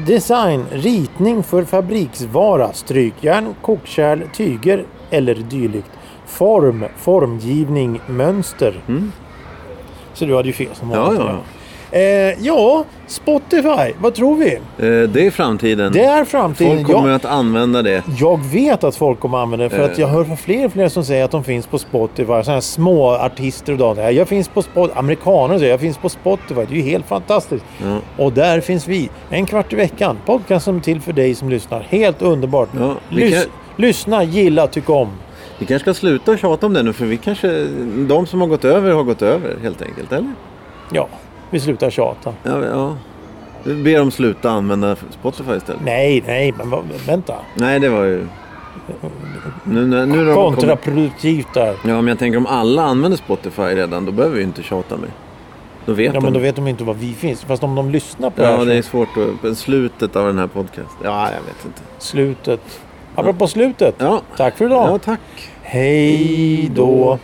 design, 0.05 0.65
ritning 0.71 1.43
för 1.43 1.63
fabriksvara, 1.63 2.73
strykjärn, 2.73 3.55
kokkärl, 3.61 4.21
tyger 4.33 4.83
eller 5.09 5.35
dylikt. 5.35 5.89
Form, 6.25 6.85
formgivning, 6.97 8.01
mönster. 8.07 8.73
Mm. 8.87 9.11
Så 10.13 10.25
du 10.25 10.35
hade 10.35 10.47
ju 10.47 10.53
fel 10.53 10.67
som 10.75 10.91
Ja, 10.91 11.01
vanligt. 11.01 11.21
ja. 11.21 11.37
Eh, 11.95 12.45
ja, 12.45 12.85
Spotify, 13.07 13.93
vad 14.01 14.13
tror 14.13 14.35
vi? 14.35 14.53
Eh, 14.55 15.09
det 15.09 15.25
är 15.25 15.31
framtiden. 15.31 15.93
Det 15.93 16.03
är 16.03 16.25
framtiden. 16.25 16.75
Folk 16.75 16.87
kommer 16.87 17.09
Jag, 17.09 17.15
att 17.15 17.25
använda 17.25 17.81
det. 17.81 18.03
jag 18.19 18.43
vet 18.45 18.83
att 18.83 18.95
folk 18.95 19.19
kommer 19.19 19.37
använda 19.37 19.63
det 19.63 19.69
för 19.69 19.83
att 19.83 19.91
Eh. 19.91 19.99
jag 19.99 20.07
hör 20.07 20.23
från 20.23 20.37
fler 20.37 20.65
och 20.65 20.71
fler 20.73 20.89
som 20.89 21.03
säger 21.05 21.25
att 21.25 21.31
de 21.31 21.43
finns 21.43 21.67
på 21.67 21.77
Spotify. 21.79 22.25
Sådana 22.25 22.51
här 22.53 22.59
små 22.61 23.09
artister 23.11 23.73
och 23.73 23.79
dagar. 23.79 24.09
Jag 24.11 24.27
finns 24.27 24.47
på 24.47 24.61
Spotify. 24.61 24.99
Amerikaner 24.99 25.57
säger 25.57 25.71
jag 25.71 25.79
finns 25.79 25.97
på 25.97 26.09
Spotify. 26.09 26.55
Det 26.69 26.73
är 26.73 26.75
ju 26.77 26.81
helt 26.81 27.05
fantastiskt. 27.07 27.65
Ja. 27.83 27.97
Och 28.23 28.33
där 28.33 28.61
finns 28.61 28.87
vi. 28.87 29.09
En 29.29 29.45
kvart 29.45 29.73
i 29.73 29.75
veckan. 29.75 30.17
Podcast 30.25 30.65
som 30.65 30.75
är 30.77 30.81
till 30.81 31.01
för 31.01 31.13
dig 31.13 31.35
som 31.35 31.49
lyssnar. 31.49 31.79
Helt 31.89 32.21
underbart. 32.21 32.69
Ja, 32.79 32.95
Lys- 33.09 33.41
kan- 33.41 33.51
Lyssna, 33.75 34.23
gilla, 34.23 34.67
tyck 34.67 34.89
om. 34.89 35.09
Vi 35.59 35.65
kanske 35.65 35.83
ska 35.93 35.99
sluta 35.99 36.37
tjata 36.37 36.65
om 36.65 36.73
det 36.73 36.83
nu 36.83 36.93
för 36.93 37.05
vi 37.05 37.17
kanske... 37.17 37.65
De 38.07 38.25
som 38.27 38.41
har 38.41 38.47
gått 38.47 38.65
över 38.65 38.91
har 38.91 39.03
gått 39.03 39.21
över 39.21 39.55
helt 39.63 39.81
enkelt, 39.81 40.11
eller? 40.11 40.33
Ja, 40.91 41.07
vi 41.49 41.59
slutar 41.59 41.89
tjata. 41.89 42.33
Ja, 42.43 42.65
ja. 42.65 42.95
Vi 43.63 43.83
ber 43.83 43.97
dem 43.99 44.11
sluta 44.11 44.49
använda 44.51 44.95
Spotify 45.19 45.55
istället. 45.55 45.81
Nej, 45.85 46.23
nej, 46.27 46.51
men 46.57 46.83
vänta. 47.07 47.33
Nej, 47.55 47.79
det 47.79 47.89
var 47.89 48.03
ju... 48.03 48.27
Nu, 49.63 49.87
nu, 49.87 50.05
nu. 50.05 50.33
Kontraproduktivt 50.33 51.53
där. 51.53 51.67
Ja, 51.83 51.95
men 51.95 52.07
jag 52.07 52.19
tänker 52.19 52.37
om 52.37 52.45
alla 52.47 52.83
använder 52.83 53.17
Spotify 53.17 53.61
redan, 53.63 54.05
då 54.05 54.11
behöver 54.11 54.35
vi 54.35 54.41
ju 54.41 54.47
inte 54.47 54.63
tjata 54.63 54.97
mer. 54.97 55.09
Då 55.85 55.93
vet 55.93 56.05
Ja, 56.05 56.13
de. 56.13 56.23
men 56.23 56.33
då 56.33 56.39
vet 56.39 56.55
de 56.55 56.67
inte 56.67 56.83
var 56.83 56.93
vi 56.93 57.13
finns. 57.13 57.43
Fast 57.43 57.63
om 57.63 57.75
de 57.75 57.89
lyssnar 57.89 58.29
på 58.29 58.41
det 58.41 58.47
Ja, 58.47 58.57
här 58.57 58.65
det 58.65 58.75
är 58.75 58.81
svårt 58.81 59.09
att... 59.43 59.57
Slutet 59.57 60.15
av 60.15 60.27
den 60.27 60.37
här 60.37 60.47
podcasten. 60.47 60.97
Ja, 61.03 61.21
jag 61.23 61.41
vet 61.41 61.65
inte. 61.65 61.81
slutet. 61.97 62.79
Apropå 63.15 63.47
slutet. 63.47 63.95
Ja, 63.97 64.21
Tack 64.37 64.57
för 64.57 64.65
idag. 64.65 64.89
ja 64.89 64.97
tack. 64.97 65.19
Hej 65.61 66.71
då. 66.75 67.19